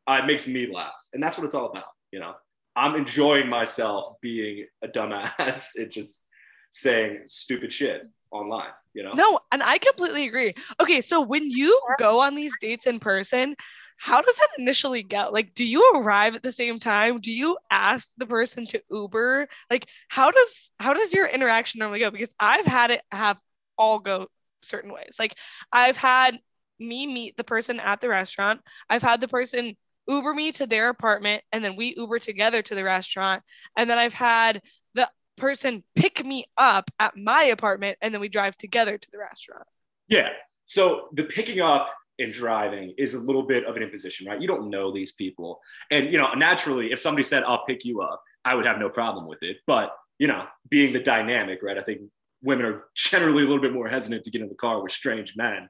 [0.06, 2.34] uh, it makes me laugh, and that's what it's all about, you know.
[2.76, 5.72] I'm enjoying myself being a dumbass.
[5.76, 6.24] It just
[6.70, 9.10] saying stupid shit online, you know?
[9.12, 10.54] No, and I completely agree.
[10.78, 13.56] Okay, so when you go on these dates in person,
[13.96, 15.30] how does that initially go?
[15.32, 17.20] Like, do you arrive at the same time?
[17.20, 19.48] Do you ask the person to Uber?
[19.68, 22.12] Like, how does how does your interaction normally go?
[22.12, 23.40] Because I've had it have
[23.76, 24.28] all go
[24.62, 25.16] certain ways.
[25.18, 25.34] Like,
[25.72, 26.38] I've had
[26.78, 28.61] me meet the person at the restaurant.
[28.88, 29.76] I've had the person
[30.08, 33.42] Uber me to their apartment and then we Uber together to the restaurant.
[33.76, 34.62] And then I've had
[34.94, 39.18] the person pick me up at my apartment and then we drive together to the
[39.18, 39.66] restaurant.
[40.08, 40.28] Yeah.
[40.64, 44.40] So the picking up and driving is a little bit of an imposition, right?
[44.40, 45.61] You don't know these people.
[45.90, 48.88] And, you know, naturally, if somebody said, I'll pick you up, I would have no
[48.88, 49.58] problem with it.
[49.66, 51.78] But, you know, being the dynamic, right?
[51.78, 52.02] I think
[52.43, 55.34] women are generally a little bit more hesitant to get in the car with strange
[55.36, 55.68] men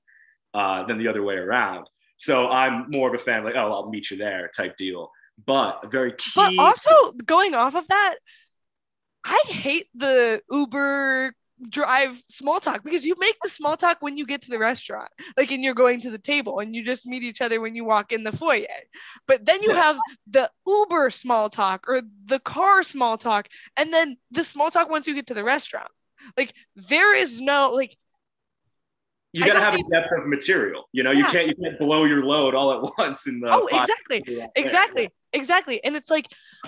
[0.55, 1.87] uh, than the other way around.
[2.17, 5.11] So I'm more of a fan, like, oh, I'll meet you there type deal.
[5.47, 6.31] But a very key.
[6.35, 8.17] But also going off of that,
[9.25, 11.33] I hate the Uber
[11.69, 15.11] drive small talk because you make the small talk when you get to the restaurant,
[15.37, 17.85] like, and you're going to the table and you just meet each other when you
[17.85, 18.67] walk in the foyer.
[19.27, 19.83] But then you yeah.
[19.83, 19.99] have
[20.29, 25.07] the Uber small talk or the car small talk, and then the small talk once
[25.07, 25.91] you get to the restaurant.
[26.37, 27.97] Like, there is no, like,
[29.33, 30.89] you got to have a depth of material.
[30.93, 31.19] You know, yeah.
[31.19, 33.49] you can't you can't blow your load all at once in the.
[33.53, 35.85] Oh, exactly, exactly, exactly.
[35.85, 36.27] And it's like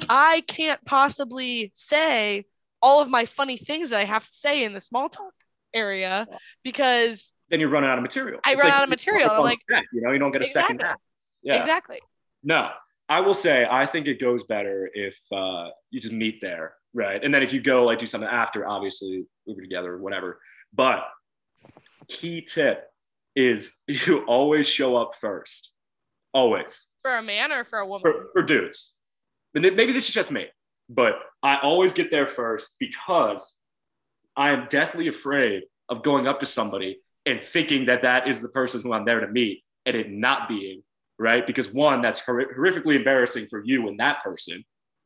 [0.08, 2.44] I can't possibly say
[2.80, 5.32] all of my funny things that I have to say in the small talk
[5.74, 6.26] area
[6.62, 8.40] because then you're running out of material.
[8.44, 9.30] I it's run like, out of material.
[9.30, 9.58] I'm like,
[9.92, 10.74] you know, you don't get a exactly.
[10.74, 10.96] second half.
[11.42, 12.00] Yeah, exactly.
[12.44, 12.70] No,
[13.08, 17.22] I will say I think it goes better if uh, you just meet there, right?
[17.22, 20.40] And then if you go like do something after, obviously Uber together, whatever.
[20.72, 21.00] But
[22.08, 22.84] key tip
[23.34, 25.70] is you always show up first.
[26.32, 26.86] Always.
[27.02, 28.02] For a man or for a woman?
[28.02, 28.94] For, for dudes.
[29.54, 30.46] Maybe this is just me,
[30.88, 33.54] but I always get there first because
[34.34, 38.48] I am deathly afraid of going up to somebody and thinking that that is the
[38.48, 40.82] person who I'm there to meet and it not being,
[41.18, 41.46] right?
[41.46, 44.64] Because one, that's horrifically embarrassing for you and that person,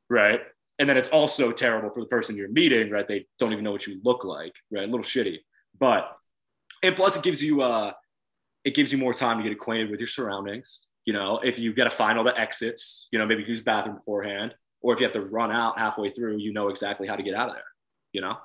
[0.09, 0.41] right?
[0.79, 3.09] And then it's also terrible for the person you're meeting, right?
[3.09, 4.85] They don't even know what you look like, right?
[4.85, 5.39] A little shitty.
[5.79, 6.11] But
[6.83, 7.93] and plus it gives you uh
[8.65, 11.75] it gives you more time to get acquainted with your surroundings you know if you
[11.75, 15.05] got to find all the exits you know maybe use bathroom beforehand or if you
[15.05, 17.65] have to run out halfway through you know exactly how to get out of there
[18.13, 18.37] you know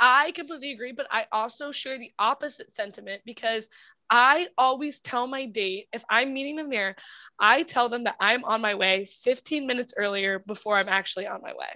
[0.00, 3.68] I completely agree, but I also share the opposite sentiment because
[4.10, 6.96] I always tell my date if I'm meeting them there,
[7.38, 11.40] I tell them that I'm on my way 15 minutes earlier before I'm actually on
[11.42, 11.68] my way.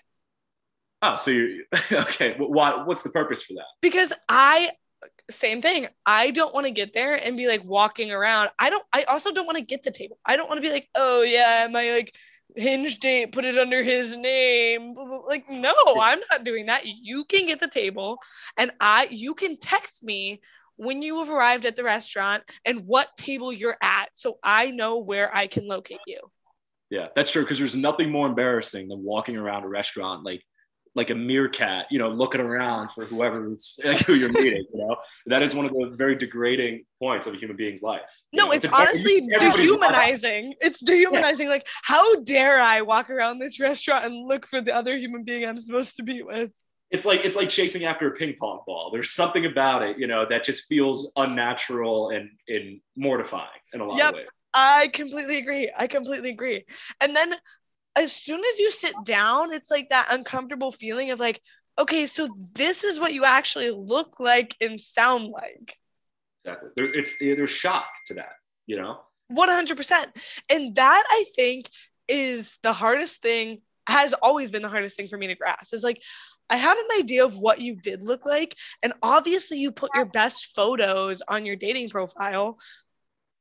[1.03, 2.37] Oh, so you okay?
[2.39, 3.67] What what's the purpose for that?
[3.81, 4.73] Because I
[5.31, 5.89] same thing.
[6.07, 8.51] I don't want to get there and be like walking around.
[8.59, 10.19] I don't, I also don't want to get the table.
[10.25, 12.15] I don't want to be like, oh yeah, my like
[12.57, 14.95] hinge date, put it under his name.
[15.27, 16.85] Like, no, I'm not doing that.
[16.85, 18.19] You can get the table
[18.57, 20.41] and I, you can text me
[20.83, 24.09] when you have arrived at the restaurant and what table you're at.
[24.15, 26.21] So I know where I can locate you.
[26.91, 27.47] Yeah, that's true.
[27.47, 30.43] Cause there's nothing more embarrassing than walking around a restaurant like
[30.95, 34.67] like a meerkat, you know, looking around for whoever's who you're meeting.
[34.75, 38.03] You know, that is one of the very degrading points of a human being's life.
[38.33, 38.53] No, know?
[38.53, 40.55] it's, it's honestly dehumanizing.
[40.61, 41.47] It's dehumanizing.
[41.47, 41.53] Yeah.
[41.53, 45.47] Like, how dare I walk around this restaurant and look for the other human being
[45.47, 46.53] I'm supposed to be with?
[46.93, 48.91] It's like it's like chasing after a ping pong ball.
[48.93, 53.87] There's something about it, you know, that just feels unnatural and and mortifying in a
[53.87, 54.09] lot yep.
[54.11, 54.27] of ways.
[54.53, 55.73] I completely agree.
[55.75, 56.67] I completely agree.
[57.01, 57.35] And then
[57.97, 61.41] as soon as you sit down, it's like that uncomfortable feeling of like,
[61.79, 65.79] okay, so this is what you actually look like and sound like.
[66.45, 66.71] Exactly.
[66.77, 68.33] There, it's there's shock to that,
[68.67, 69.01] you know.
[69.29, 70.11] One hundred percent,
[70.51, 71.71] and that I think
[72.07, 73.63] is the hardest thing.
[73.89, 75.75] Has always been the hardest thing for me to grasp.
[75.75, 76.01] Is like
[76.53, 80.05] I had an idea of what you did look like, and obviously you put your
[80.05, 82.59] best photos on your dating profile,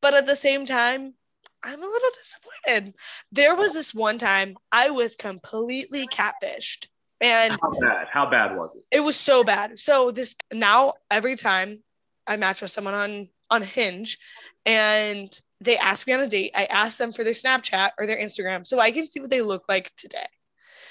[0.01, 1.13] but at the same time,
[1.61, 2.93] I'm a little disappointed.
[3.33, 6.87] There was this one time I was completely catfished.
[7.19, 8.07] And how bad?
[8.09, 8.83] How bad was it?
[8.89, 9.77] It was so bad.
[9.77, 11.83] So this now every time
[12.25, 14.19] I match with someone on on Hinge
[14.65, 18.17] and they ask me on a date, I ask them for their Snapchat or their
[18.17, 20.29] Instagram so I can see what they look like today.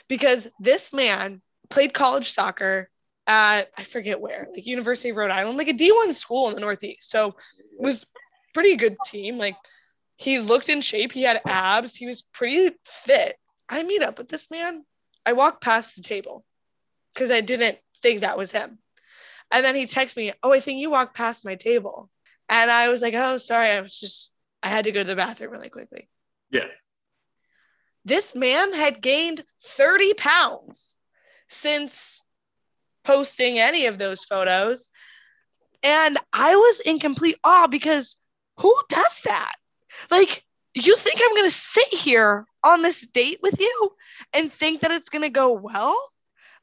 [0.06, 1.40] Because this man
[1.70, 2.90] played college soccer
[3.26, 6.60] at I forget where, like University of Rhode Island, like a D1 school in the
[6.60, 7.10] Northeast.
[7.10, 8.06] So it was
[8.52, 9.38] pretty good team.
[9.38, 9.56] Like
[10.16, 11.12] he looked in shape.
[11.12, 11.94] He had abs.
[11.94, 13.36] He was pretty fit.
[13.68, 14.84] I meet up with this man.
[15.24, 16.44] I walk past the table
[17.14, 18.78] because I didn't think that was him.
[19.50, 22.10] And then he texts me, Oh, I think you walked past my table.
[22.48, 23.68] And I was like, Oh, sorry.
[23.68, 26.08] I was just, I had to go to the bathroom really quickly.
[26.50, 26.66] Yeah.
[28.04, 30.96] This man had gained 30 pounds
[31.50, 32.22] since
[33.04, 34.88] posting any of those photos.
[35.82, 38.16] And I was in complete awe because
[38.58, 39.54] who does that?
[40.10, 40.44] Like,
[40.74, 43.90] you think I'm going to sit here on this date with you
[44.32, 45.98] and think that it's going to go well?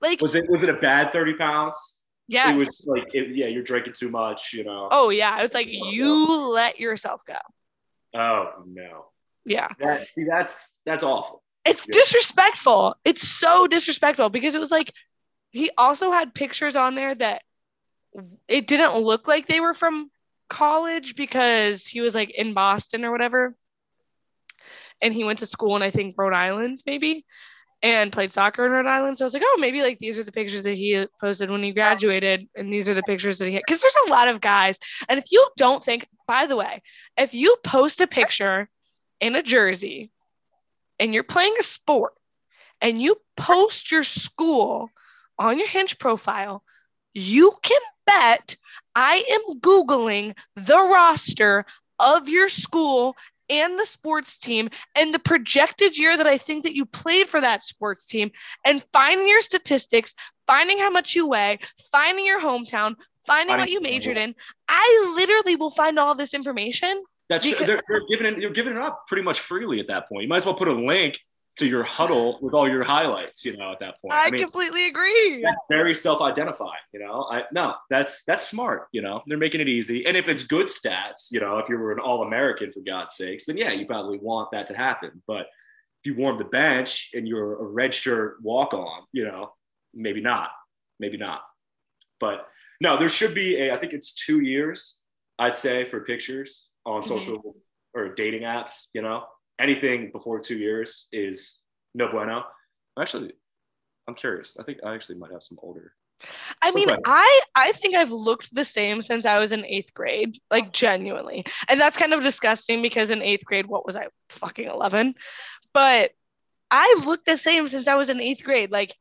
[0.02, 1.96] Like, was it was it a bad 30 pounds?
[2.30, 4.90] Yeah, It was like, it, yeah, you're drinking too much, you know.
[4.92, 5.42] oh yeah.
[5.42, 5.92] It's like oh, Yeah.
[5.92, 7.38] you let yourself go.
[8.14, 9.06] Oh no.
[9.46, 9.70] Yeah.
[9.80, 11.42] That see, that's that's awful.
[11.68, 11.96] It's Yeah.
[11.98, 12.96] disrespectful.
[13.06, 14.94] It's so disrespectful because it was like
[15.52, 17.44] he also had pictures on there that
[18.48, 20.10] it didn't look like they were from
[20.50, 23.56] college because he was like in Boston or whatever.
[25.02, 27.26] And he went to school in I think Rhode Island maybe
[27.82, 29.18] and played soccer in Rhode Island.
[29.18, 31.64] So I was like, oh, maybe like these are the pictures that he posted when
[31.64, 34.42] he graduated and these are the pictures that he had because there's a lot of
[34.42, 34.78] guys.
[35.08, 36.82] And if you don't think, by the way,
[37.18, 38.70] if you post a picture
[39.20, 40.12] in a jersey
[41.00, 42.14] and you're playing a sport
[42.82, 44.90] and you post your school
[45.40, 46.64] on your hinge profile,
[47.14, 48.56] you can bet
[48.96, 51.66] I am Googling the roster
[52.00, 53.16] of your school
[53.50, 57.40] and the sports team and the projected year that I think that you played for
[57.40, 58.32] that sports team
[58.66, 61.60] and finding your statistics, finding how much you weigh,
[61.92, 62.96] finding your hometown,
[63.26, 64.36] finding what you majored in.
[64.68, 67.04] I literally will find all this information.
[67.30, 68.40] That's Because- they're, they're giving it.
[68.40, 70.24] You're giving it up pretty much freely at that point.
[70.24, 71.20] You might as well put a link
[71.58, 73.44] to your Hudl with all your highlights.
[73.46, 74.14] You know, at that point.
[74.14, 75.42] I, mean, completely agree.
[75.44, 76.72] that's very self-identifying.
[76.94, 78.88] You know, I no, that's that's smart.
[78.92, 80.06] You know, they're making it easy.
[80.06, 83.46] And if it's good stats, you know, if you were an All-American for God's sakes,
[83.46, 85.22] then yeah, you probably want that to happen.
[85.28, 85.48] But
[86.04, 89.54] if you warm the bench and you're a redshirt walk-on, you know,
[89.94, 90.50] maybe not,
[91.00, 91.42] maybe not.
[92.20, 92.48] But
[92.80, 93.74] no, there should be a.
[93.74, 94.98] I think it's two years.
[95.40, 97.08] I'd say for pictures on Mhm.
[97.08, 97.56] social
[97.94, 98.88] or dating apps.
[98.94, 99.28] You know,
[99.60, 101.60] anything before two years is
[101.94, 102.46] no bueno.
[102.98, 103.34] Actually,
[104.08, 104.58] I'm curious.
[104.60, 105.94] I think I actually might have some older.
[106.64, 107.00] I mean, Okay.
[107.06, 111.46] I I think I've looked the same since I was in eighth grade, like genuinely,
[111.68, 115.14] and that's kind of disgusting because in eighth grade, what was I fucking eleven?
[115.74, 116.14] But
[116.72, 118.98] I looked the same since I was in eighth grade, like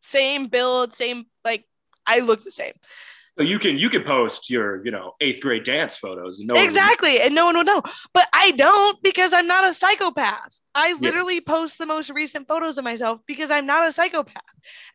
[0.00, 1.64] same build, same like
[2.06, 2.74] I look the same
[3.38, 6.40] So you can you can post your you know eighth grade dance photos.
[6.40, 7.82] And no one exactly, and no one will know.
[8.12, 10.58] But I don't because I'm not a psychopath.
[10.74, 14.42] I literally post the most recent photos of myself because I'm not a psychopath.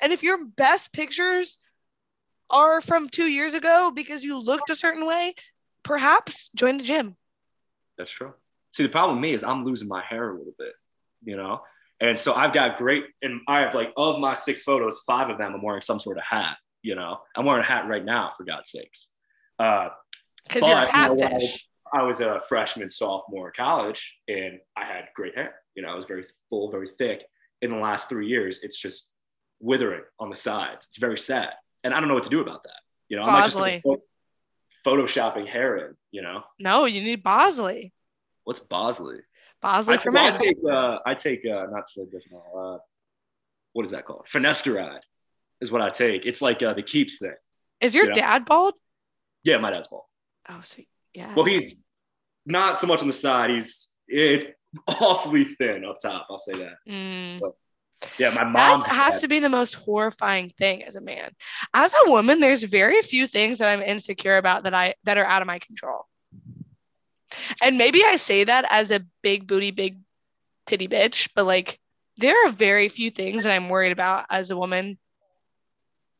[0.02, 1.58] And if your best pictures
[2.50, 5.36] are from two years ago because you looked a certain way,
[5.84, 7.16] perhaps join the gym.
[7.98, 8.34] That's true.
[8.72, 10.74] See, the problem with me is I'm losing my hair a little bit,
[11.24, 11.62] you know?
[12.00, 15.38] And so I've got great, and I have like, of my six photos, five of
[15.38, 17.22] them I'm wearing some sort of hat, you know?
[17.36, 19.10] I'm wearing a hat right now, for God's sakes.
[19.58, 19.90] Uh,
[20.48, 24.18] Because you're a But, you know, I was- I was a freshman, sophomore in college,
[24.28, 25.62] and I had great hair.
[25.76, 27.24] You know, I was very full, very thick.
[27.62, 29.12] In the last three years, it's just
[29.60, 30.88] withering on the sides.
[30.88, 31.54] It's very sad.
[31.84, 32.82] And I don't know what to do about that.
[33.10, 33.58] You know, I might just
[34.86, 36.44] photoshopping hair in, you know?
[36.60, 37.94] No, you need Bosley.
[38.44, 39.20] What's Bosley?
[39.62, 40.40] Bosley I, for well, I men.
[40.40, 42.80] take uh, I take uh, not so Celidiconol, uh,
[43.72, 44.26] what is that called?
[44.32, 45.00] Finasteride
[45.64, 46.26] is what I take.
[46.26, 47.34] It's like uh, the keeps thing.
[47.82, 48.14] Is your yeah.
[48.14, 48.76] dad bald?
[49.44, 50.04] Yeah, my dad's bald.
[50.50, 50.84] Oh, so
[51.14, 51.34] yeah.
[51.36, 51.78] Well, he's
[52.46, 53.50] not so much on the side.
[53.50, 54.46] He's it's
[54.88, 56.28] awfully thin up top.
[56.30, 56.76] I'll say that.
[56.88, 57.42] Mm.
[58.18, 61.32] Yeah, my mom's has to be the most horrifying thing as a man.
[61.74, 65.26] As a woman, there's very few things that I'm insecure about that I that are
[65.26, 66.06] out of my control.
[67.62, 70.00] And maybe I say that as a big booty, big
[70.66, 71.80] titty bitch, but like
[72.18, 74.98] there are very few things that I'm worried about as a woman.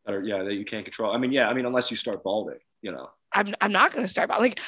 [0.08, 1.12] Are, yeah that you can't control.
[1.14, 3.10] I mean, yeah, I mean unless you start balding, you know.
[3.32, 4.52] I'm I'm not gonna start balding.
[4.52, 4.60] like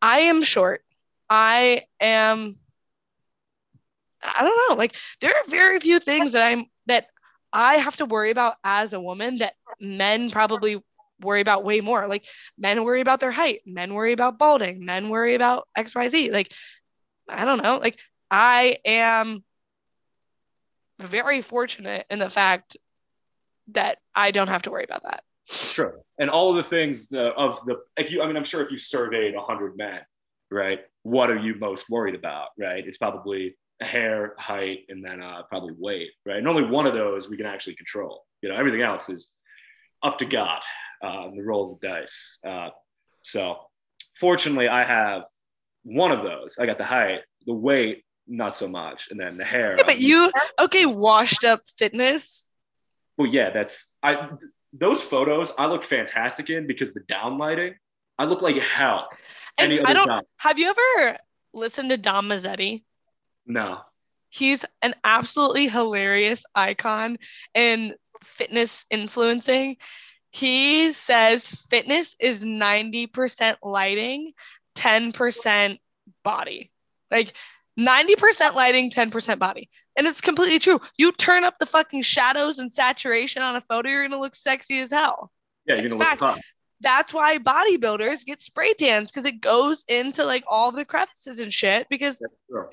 [0.00, 0.84] I am short.
[1.28, 2.56] I am
[4.22, 4.76] I don't know.
[4.76, 7.06] Like there are very few things that I'm that
[7.52, 10.82] I have to worry about as a woman that men probably
[11.20, 12.06] worry about way more.
[12.08, 12.24] Like
[12.58, 16.32] men worry about their height, men worry about balding, men worry about XYZ.
[16.32, 16.52] Like
[17.28, 17.78] I don't know.
[17.78, 17.98] Like
[18.30, 19.44] I am
[20.98, 22.76] very fortunate in the fact
[23.68, 25.22] that I don't have to worry about that.
[25.46, 26.00] Sure.
[26.18, 28.70] And all of the things the, of the, if you, I mean, I'm sure if
[28.70, 30.00] you surveyed 100 men,
[30.50, 32.86] right, what are you most worried about, right?
[32.86, 36.36] It's probably hair, height, and then uh, probably weight, right?
[36.36, 38.24] And only one of those we can actually control.
[38.40, 39.30] You know, everything else is
[40.02, 40.60] up to God
[41.02, 42.38] uh, and the roll of the dice.
[42.46, 42.68] Uh,
[43.22, 43.56] so
[44.18, 45.24] fortunately, I have
[45.84, 46.56] one of those.
[46.58, 49.76] I got the height, the weight, not so much, and then the hair.
[49.76, 52.50] Yeah, but you okay, washed up fitness.
[53.16, 54.30] Well, yeah, that's I.
[54.72, 57.74] Those photos I look fantastic in because the down lighting,
[58.18, 59.08] I look like hell.
[59.58, 61.18] And I don't time, have you ever
[61.52, 62.84] listened to Dom Mazzetti?
[63.46, 63.80] no.
[64.30, 67.18] He's an absolutely hilarious icon
[67.52, 69.76] in fitness influencing.
[70.30, 74.32] He says fitness is 90% lighting,
[74.74, 75.78] 10%
[76.24, 76.72] body.
[77.10, 77.34] Like
[77.78, 79.68] 90% lighting, 10% body.
[79.96, 80.80] And it's completely true.
[80.96, 84.34] You turn up the fucking shadows and saturation on a photo, you're going to look
[84.34, 85.30] sexy as hell.
[85.66, 86.40] Yeah, you're It's gonna look tough.
[86.80, 91.52] That's why bodybuilders get spray tans because it goes into like all the crevices and
[91.52, 92.20] shit because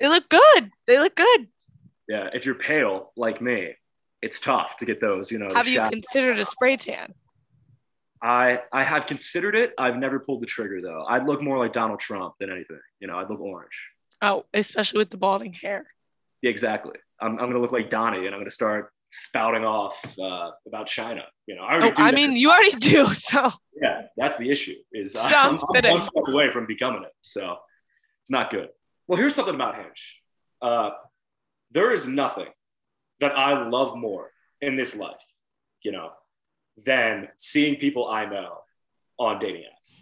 [0.00, 0.70] they look good.
[0.88, 1.46] They look good.
[2.08, 3.76] Yeah, if you're pale like me,
[4.20, 5.30] it's tough to get those.
[5.30, 7.06] You know, Have you shot- considered a spray tan?
[8.20, 9.72] I I have considered it.
[9.78, 11.04] I've never pulled the trigger though.
[11.08, 12.80] I'd look more like Donald Trump than anything.
[12.98, 13.88] You know, I'd look orange.
[14.22, 15.86] Oh, especially with the balding hair.
[16.42, 16.96] Yeah, exactly.
[17.20, 21.22] I'm, I'm gonna look like Donnie, and I'm gonna start spouting off uh, about China.
[21.46, 22.14] You know, I already Oh, do I that.
[22.14, 23.06] mean, you already do.
[23.14, 23.50] So
[23.80, 24.76] yeah, that's the issue.
[24.92, 27.56] Is I'm, I'm one step away from becoming it, so
[28.22, 28.68] it's not good.
[29.06, 30.20] Well, here's something about Hinge.
[30.62, 30.90] Uh,
[31.70, 32.48] there is nothing
[33.20, 35.24] that I love more in this life,
[35.82, 36.10] you know,
[36.84, 38.58] than seeing people I know
[39.18, 39.94] on dating apps,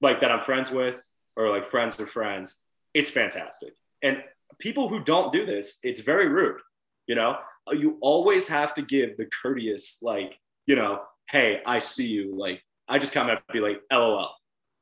[0.00, 1.02] like that I'm friends with,
[1.36, 2.58] or like friends with friends.
[2.94, 3.74] It's fantastic.
[4.02, 4.22] And
[4.58, 6.60] people who don't do this, it's very rude.
[7.06, 7.38] You know,
[7.72, 12.34] you always have to give the courteous, like, you know, hey, I see you.
[12.36, 14.34] Like, I just come up and be like, LOL,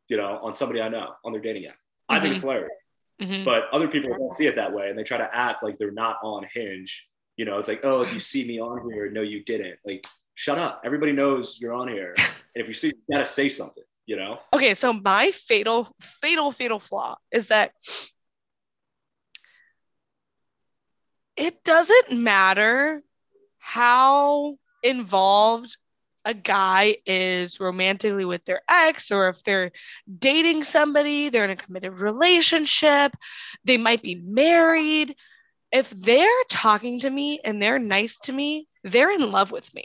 [0.08, 1.76] you know, on somebody I know on their dating app.
[2.08, 2.88] I think it's hilarious.
[3.20, 3.44] mhm.
[3.44, 5.90] But other people don't see it that way and they try to act like they're
[5.90, 7.06] not on Hinge.
[7.36, 9.78] You know, it's like, oh, if you see me on here, no, you didn't.
[9.84, 10.80] Like, shut up.
[10.84, 12.14] Everybody knows you're on here.
[12.54, 14.40] And if you see, you gotta say something, you know?
[14.54, 17.72] okay, so my fatal, fatal, fatal flaw is that
[21.36, 23.02] it doesn't matter
[23.58, 25.76] how involved
[26.24, 29.72] a guy is romantically with their ex or if they're
[30.18, 33.12] dating somebody, they're in a committed relationship,
[33.64, 35.14] they might be married.
[35.70, 39.84] If they're talking to me and they're nice to me, they're in love with me.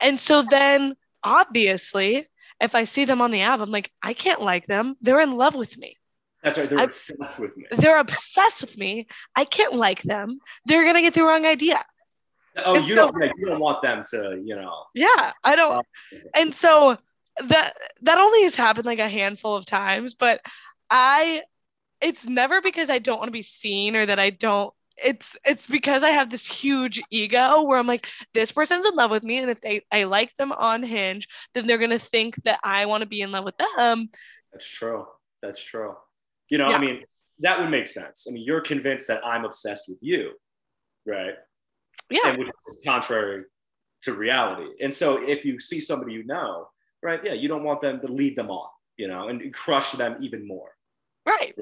[0.00, 2.26] And so then obviously,
[2.60, 4.96] if I see them on the app, I'm like, I can't like them.
[5.00, 5.96] They're in love with me.
[6.42, 6.68] That's right.
[6.68, 7.64] They're I- obsessed with me.
[7.70, 9.06] They're obsessed with me.
[9.34, 10.38] I can't like them.
[10.66, 11.84] They're gonna get the wrong idea.
[12.64, 14.84] Oh, and you so- don't, you don't want them to, you know.
[14.94, 15.84] Yeah, I don't.
[16.12, 16.18] Oh.
[16.34, 16.98] And so
[17.44, 20.40] that that only has happened like a handful of times, but
[20.90, 21.42] I
[22.00, 24.72] it's never because I don't want to be seen or that I don't
[25.02, 29.10] it's it's because I have this huge ego where I'm like this person's in love
[29.10, 32.36] with me and if they I like them on Hinge, then they're going to think
[32.44, 34.08] that I want to be in love with them.
[34.52, 35.06] That's true.
[35.42, 35.94] That's true.
[36.50, 36.76] You know, Yeah.
[36.76, 37.04] I mean,
[37.40, 38.26] that would make sense.
[38.28, 40.32] I mean, you're convinced that I'm obsessed with you,
[41.06, 41.34] right?
[42.10, 42.28] Yeah.
[42.28, 43.44] and which is contrary
[44.02, 44.70] to reality.
[44.80, 46.68] And so if you see somebody you know,
[47.02, 50.16] right, yeah, you don't want them to lead them on, you know, and crush them
[50.20, 50.70] even more
[51.28, 51.54] Right.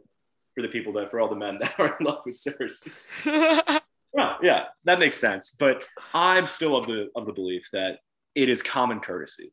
[0.57, 2.91] For the people that for all the men that are in love with Cersei.
[4.13, 5.51] Well, yeah, that makes sense.
[5.51, 5.85] But
[6.15, 7.99] I'm still of the of the belief that
[8.35, 9.53] it is common courtesy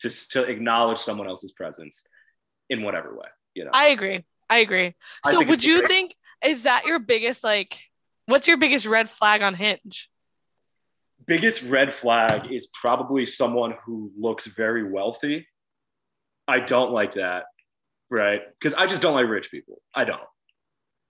[0.00, 2.06] to to acknowledge someone else's presence
[2.70, 3.70] in whatever way, you know.
[3.74, 4.24] I agree.
[4.48, 4.94] I agree.
[5.22, 5.88] I So would you great.
[5.88, 6.12] think
[6.42, 7.78] is that your biggest like
[8.24, 10.08] what's your biggest red flag on Hinge?
[11.26, 15.46] biggest red flag is probably someone who looks very wealthy.
[16.48, 17.44] I don't like that,
[18.10, 18.42] right?
[18.58, 19.80] Because I just don't like rich people.
[19.94, 20.20] I don't.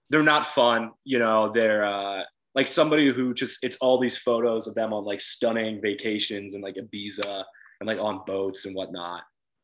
[0.09, 1.51] They're not fun, you know.
[1.53, 2.23] They're uh,
[2.53, 6.63] like somebody who just it's all these photos of them on like stunning vacations and
[6.63, 7.43] like Ibiza
[7.79, 9.23] and like on boats and whatnot.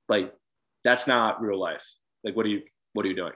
[0.09, 0.33] Like
[0.83, 1.85] that's not real life.
[2.23, 2.61] Like what are you
[2.93, 3.33] what are you doing?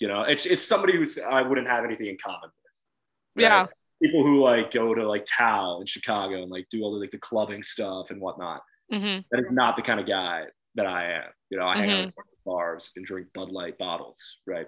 [0.00, 3.42] You know, it's it's somebody who I wouldn't have anything in common with.
[3.42, 3.66] Yeah.
[4.02, 7.10] people who like go to like Tao in Chicago and like do all the like
[7.10, 8.62] the clubbing stuff and whatnot.
[8.90, 11.30] hmm That is not the kind of guy that I am.
[11.50, 12.08] You know, I hang out Mhm.
[12.08, 14.66] at bars and drink Bud Light bottles, right?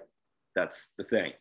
[0.55, 1.33] That's the thing.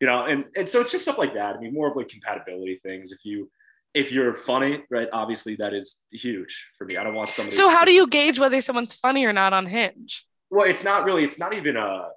[0.00, 1.56] You know, and and so it's just stuff like that.
[1.56, 3.12] I mean, more of like compatibility things.
[3.12, 3.50] If you
[3.94, 5.08] if you're funny, right?
[5.12, 6.96] Obviously, that is huge for me.
[6.98, 7.56] I don't want somebody.
[7.56, 10.26] So how do you gauge whether someone's funny or not on Hinge?
[10.50, 11.24] Well, it's not really.
[11.24, 12.10] It's not even a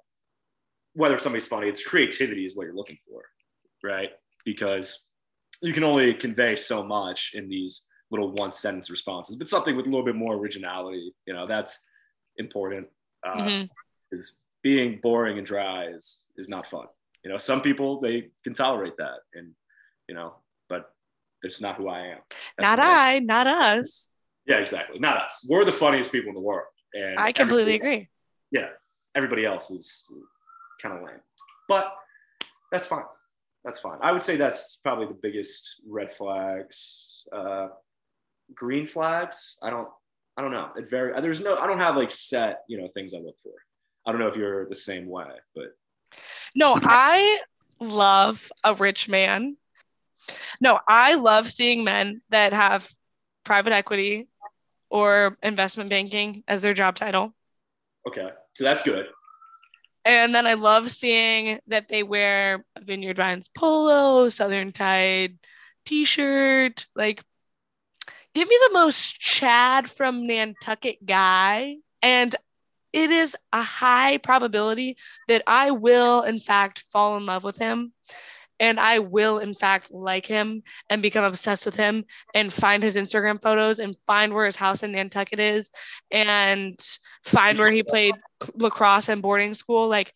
[0.94, 1.68] whether somebody's funny.
[1.68, 3.24] It's creativity is what you're looking for,
[3.82, 4.10] right?
[4.44, 5.06] Because
[5.62, 9.86] you can only convey so much in these little one sentence responses, but something with
[9.86, 11.88] a little bit more originality, you know, that's
[12.42, 12.88] important.
[13.26, 13.68] Uh, Mhm.
[14.10, 14.24] Is
[14.62, 16.86] being boring and dry is is not fun.
[17.24, 19.54] You know, some people they can tolerate that, and
[20.08, 20.34] you know,
[20.68, 20.82] but
[21.42, 22.20] it's not who I am.
[22.56, 24.08] That's Not I- I, not us.
[24.44, 24.98] Yeah, exactly.
[24.98, 25.46] Not us.
[25.48, 28.08] We're the funniest people in the world, and I completely agree.
[28.50, 28.70] yeah,
[29.14, 30.10] everybody else is
[30.82, 31.20] kind of lame.
[31.68, 31.86] But
[32.72, 33.04] that's fine.
[33.64, 33.98] That's fine.
[34.02, 37.24] I would say that's probably the biggest red flags.
[37.32, 37.68] Uh,
[38.52, 39.56] green flags.
[39.62, 39.88] I don't.
[40.36, 40.70] I don't know.
[40.76, 41.20] It very.
[41.20, 41.58] There's no.
[41.58, 42.62] I don't have like set.
[42.68, 43.52] You know things I look for.
[44.06, 45.76] I don't know if you're the same way, but
[46.54, 47.40] No, I
[47.80, 49.56] love a rich man.
[50.60, 52.88] No, I love seeing men that have
[53.44, 54.28] private equity
[54.90, 57.34] or investment banking as their job title.
[58.06, 58.28] okay.
[58.54, 59.06] So that's good.
[60.04, 65.38] And then I love seeing that they wear a Vineyard Vines polo, Southern Tide
[65.84, 66.86] t shirt.
[66.96, 67.22] Like,
[68.34, 72.34] give me the most Chad from Nantucket guy, and
[72.92, 74.96] it is a high probability
[75.28, 77.92] that I will, in fact, fall in love with him.
[78.60, 82.94] And I will, in fact, like him and become obsessed with him and find his
[82.94, 85.68] Instagram photos and find where his house in Nantucket is
[86.12, 86.78] and
[87.24, 88.14] find where he played
[88.54, 89.88] lacrosse and boarding school.
[89.88, 90.14] Like,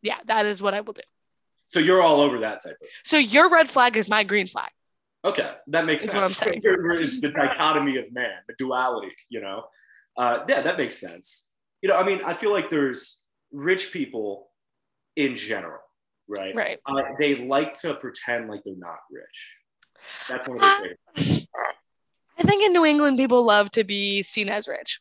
[0.00, 1.02] yeah, that is what I will do.
[1.66, 2.88] So you're all over that type of.
[3.04, 4.70] So your red flag is my green flag.
[5.24, 6.42] Okay, that makes Is what sense.
[6.66, 9.12] I'm it's the dichotomy of man, the duality.
[9.28, 9.64] You know,
[10.16, 11.48] uh, yeah, that makes sense.
[11.80, 14.48] You know, I mean, I feel like there's rich people
[15.16, 15.80] in general,
[16.28, 16.54] right?
[16.54, 16.78] Right.
[16.86, 19.54] Uh, they like to pretend like they're not rich.
[20.28, 21.46] That's one of their favorite.
[22.38, 25.00] I think in New England, people love to be seen as rich.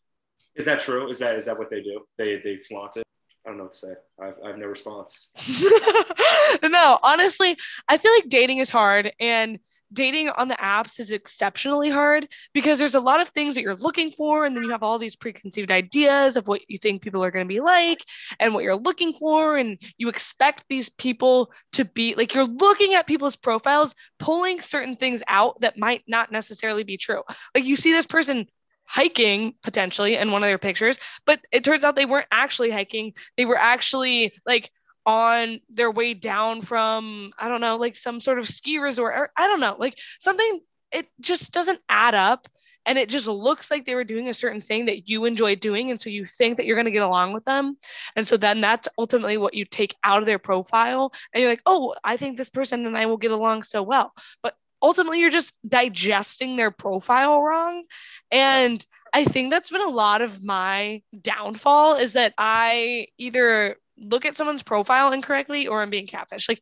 [0.55, 1.09] Is that true?
[1.09, 2.01] Is that is that what they do?
[2.17, 3.03] They they flaunt it.
[3.45, 3.93] I don't know what to say.
[4.21, 5.29] I've, I have no response.
[6.63, 7.57] no, honestly,
[7.87, 9.59] I feel like dating is hard and
[9.93, 13.75] dating on the apps is exceptionally hard because there's a lot of things that you're
[13.75, 17.23] looking for and then you have all these preconceived ideas of what you think people
[17.23, 18.03] are going to be like
[18.39, 22.93] and what you're looking for and you expect these people to be like you're looking
[22.93, 27.23] at people's profiles pulling certain things out that might not necessarily be true.
[27.53, 28.47] Like you see this person
[28.85, 33.13] hiking potentially in one of their pictures but it turns out they weren't actually hiking.
[33.37, 34.69] They were actually like
[35.05, 39.31] on their way down from I don't know, like some sort of ski resort or
[39.35, 42.47] I don't know, like something it just doesn't add up.
[42.85, 45.91] And it just looks like they were doing a certain thing that you enjoy doing.
[45.91, 47.77] And so you think that you're going to get along with them.
[48.15, 51.13] And so then that's ultimately what you take out of their profile.
[51.33, 54.13] And you're like oh i think this person and i will get along so well.
[54.41, 57.83] But ultimately you're just digesting their profile wrong.
[58.31, 58.83] And
[59.13, 64.35] i think that's been a lot of my downfall is that i either look at
[64.35, 66.49] someone's profile incorrectly or I'm being catfished.
[66.49, 66.61] Like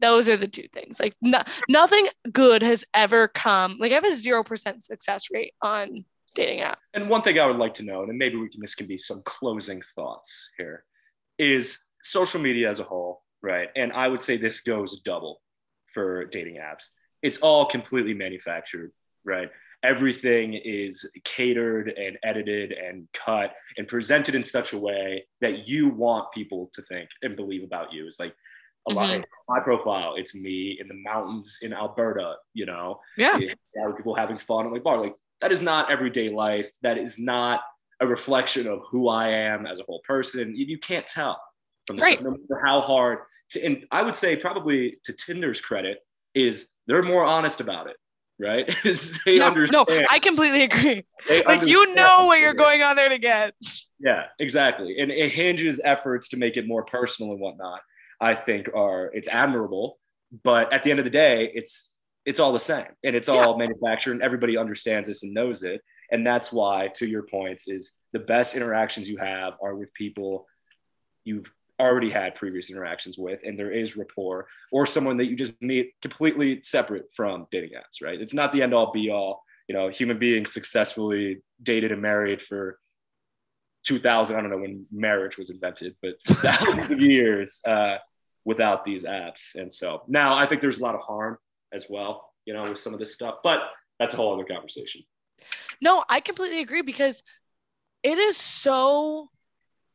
[0.00, 0.98] those are the two things.
[1.00, 3.76] Like no, nothing good has ever come.
[3.78, 6.04] Like I have a zero percent success rate on
[6.34, 6.78] dating app.
[6.94, 8.98] And one thing I would like to know, and maybe we can this can be
[8.98, 10.84] some closing thoughts here,
[11.38, 13.68] is social media as a whole, right?
[13.76, 15.40] And I would say this goes double
[15.94, 16.88] for dating apps.
[17.22, 18.92] It's all completely manufactured,
[19.24, 19.50] right?
[19.84, 25.88] Everything is catered and edited and cut and presented in such a way that you
[25.88, 28.06] want people to think and believe about you.
[28.06, 28.34] It's like
[28.88, 29.18] a lot Mhm.
[29.18, 30.14] of my profile.
[30.16, 33.38] It's me in the mountains in Alberta, you know, Yeah.
[33.96, 35.00] people having fun at like bar.
[35.00, 36.70] Like that is not everyday life.
[36.82, 37.62] That is not
[38.00, 40.54] a reflection of who I am as a whole person.
[40.56, 41.40] You, you can't tell
[41.86, 42.22] from the Right.
[42.22, 43.18] no matter how hard.
[43.50, 45.98] To, and I would say probably to Tinder's credit
[46.34, 47.96] is they're more honest about it,
[48.42, 48.66] right?
[49.24, 49.86] They No, no.
[50.10, 51.04] I completely agree.
[51.28, 53.54] they Like you know what you're going on there to get.
[53.98, 54.98] Yeah, exactly.
[54.98, 57.80] And it Hinge's efforts to make it more personal and whatnot.
[58.20, 59.98] I think are it's admirable,
[60.44, 63.58] but at the end of the day, it's it's all the same and it's all
[63.58, 65.80] manufactured and everybody understands this and knows it.
[66.10, 70.46] And that's why, to your points, is the best interactions you have are with people
[71.24, 71.50] you've
[71.82, 75.92] already had previous interactions with, and there is rapport, or someone that you just meet
[76.00, 78.20] completely separate from dating apps, right?
[78.20, 79.42] It's not the end all be all.
[79.68, 82.78] You know, human beings successfully dated and married for
[83.84, 87.96] 2000 i don't know when marriage was invented but thousands of years uh,
[88.44, 91.36] without these apps and so now i think there's a lot of harm
[91.72, 93.58] as well you know with some of this stuff but
[93.98, 95.02] that's a whole other conversation
[95.80, 97.22] No, I completely agree because
[98.02, 99.28] it is so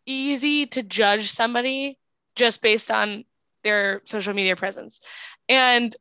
[0.08, 2.00] easy to judge somebody
[2.36, 3.26] just based on
[3.64, 5.02] their social media presence.
[5.48, 5.96] And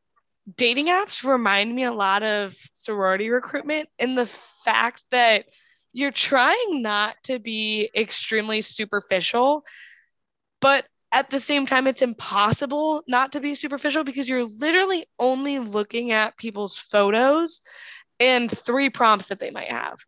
[0.57, 4.26] dating apps remind me a lot of sorority recruitment in the
[4.64, 5.46] fact that
[5.92, 9.64] you're trying not to be extremely superficial,
[10.61, 15.59] but at the same time, it's impossible not to be superficial because you're literally only
[15.59, 17.62] looking at people's photos
[18.20, 19.98] and three prompts that they might have.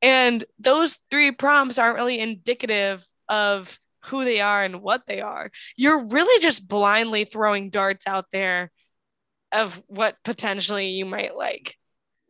[0.00, 5.50] And those three prompts aren't really indicative of who they are and what they are.
[5.76, 8.70] You're really just blindly throwing darts out there
[9.52, 11.74] of what potentially you might like.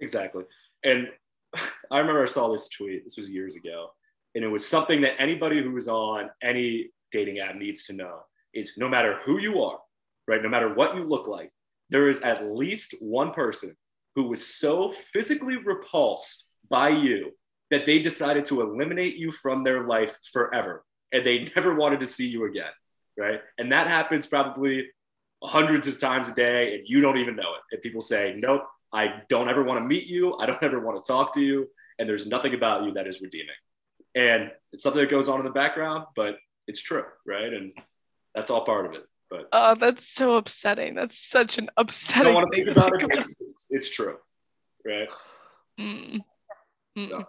[0.01, 0.45] exactly
[0.85, 1.09] and
[1.91, 3.91] i remember i saw this tweet this was years ago
[4.35, 8.21] and it was something that anybody who was on any dating app needs to know
[8.55, 9.79] is no matter who you are
[10.29, 11.51] right no matter what you look like
[11.91, 13.77] there is at least one person
[14.15, 17.33] who was so physically repulsed by you
[17.71, 22.07] that they decided to eliminate you from their life forever and they never wanted to
[22.07, 22.71] see you again
[23.19, 24.89] right and that happens probably
[25.43, 28.63] hundreds of times a day and you don't even know it and people say nope
[28.93, 31.69] i don't ever want to meet you i don't ever want to talk to you
[31.99, 33.55] and there's nothing about you that is redeeming
[34.15, 36.37] and it's something that goes on in the background but
[36.67, 37.73] it's true right and
[38.35, 40.97] that's all part of it but Oh, that's so upsetting.
[40.97, 43.07] That's such an I upsetting don't want to think about it.
[43.17, 44.17] It's, it's, it's true,
[44.85, 45.09] right?
[45.79, 46.21] Mm.
[46.99, 47.25] Mm-mm.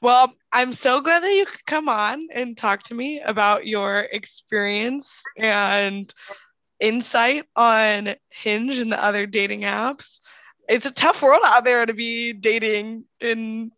[0.00, 4.00] Well, I'm so glad that you could come on and talk to me about your
[4.00, 6.12] experience and
[6.80, 10.20] insight on Hinge and the other dating apps.
[10.68, 13.72] It's a tough world out there to be dating in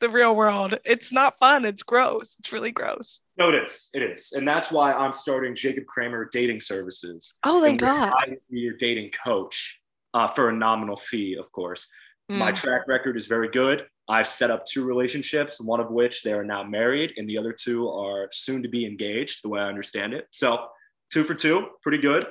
[0.00, 0.78] the real world.
[0.84, 1.64] It's not fun.
[1.64, 2.34] It's gross.
[2.38, 3.20] It's really gross.
[3.38, 3.88] No, it is.
[3.94, 4.32] It is.
[4.32, 7.34] And that's why I'm starting Jacob Kramer Dating Services.
[7.44, 8.12] Oh, thank God.
[8.16, 9.80] I be your dating coach
[10.12, 11.86] uh, for a nominal fee, of course.
[12.30, 12.38] Mm.
[12.38, 13.86] My track record is very good.
[14.08, 17.52] I've set up two relationships, one of which they are now married, and the other
[17.52, 20.26] two are soon to be engaged, the way I understand it.
[20.30, 20.66] So,
[21.10, 22.24] two for two, pretty good.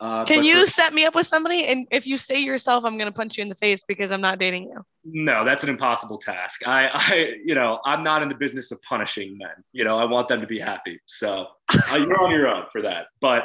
[0.00, 1.66] Uh, Can you for, set me up with somebody?
[1.66, 4.22] And if you say yourself, I'm going to punch you in the face because I'm
[4.22, 4.82] not dating you.
[5.04, 6.66] No, that's an impossible task.
[6.66, 9.50] I, I, you know, I'm not in the business of punishing men.
[9.72, 11.00] You know, I want them to be happy.
[11.04, 13.08] So uh, you're on your own for that.
[13.20, 13.44] But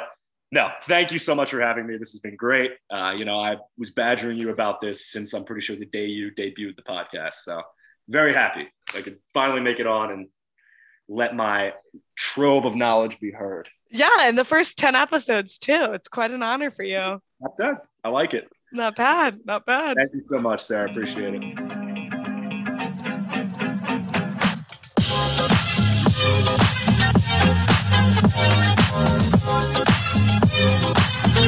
[0.52, 1.96] no, thank you so much for having me.
[1.96, 2.72] This has been great.
[2.90, 6.06] Uh, you know, I was badgering you about this since I'm pretty sure the day
[6.06, 7.34] you debuted the podcast.
[7.34, 7.62] So
[8.08, 10.28] very happy I could finally make it on and
[11.08, 11.72] let my
[12.14, 13.68] trove of knowledge be heard.
[13.90, 15.92] Yeah, and the first 10 episodes too.
[15.92, 17.20] It's quite an honor for you.
[17.40, 17.78] That's it.
[18.04, 18.48] I like it.
[18.72, 19.40] Not bad.
[19.44, 19.96] Not bad.
[19.96, 20.90] Thank you so much, Sarah.
[20.90, 21.42] Appreciate it.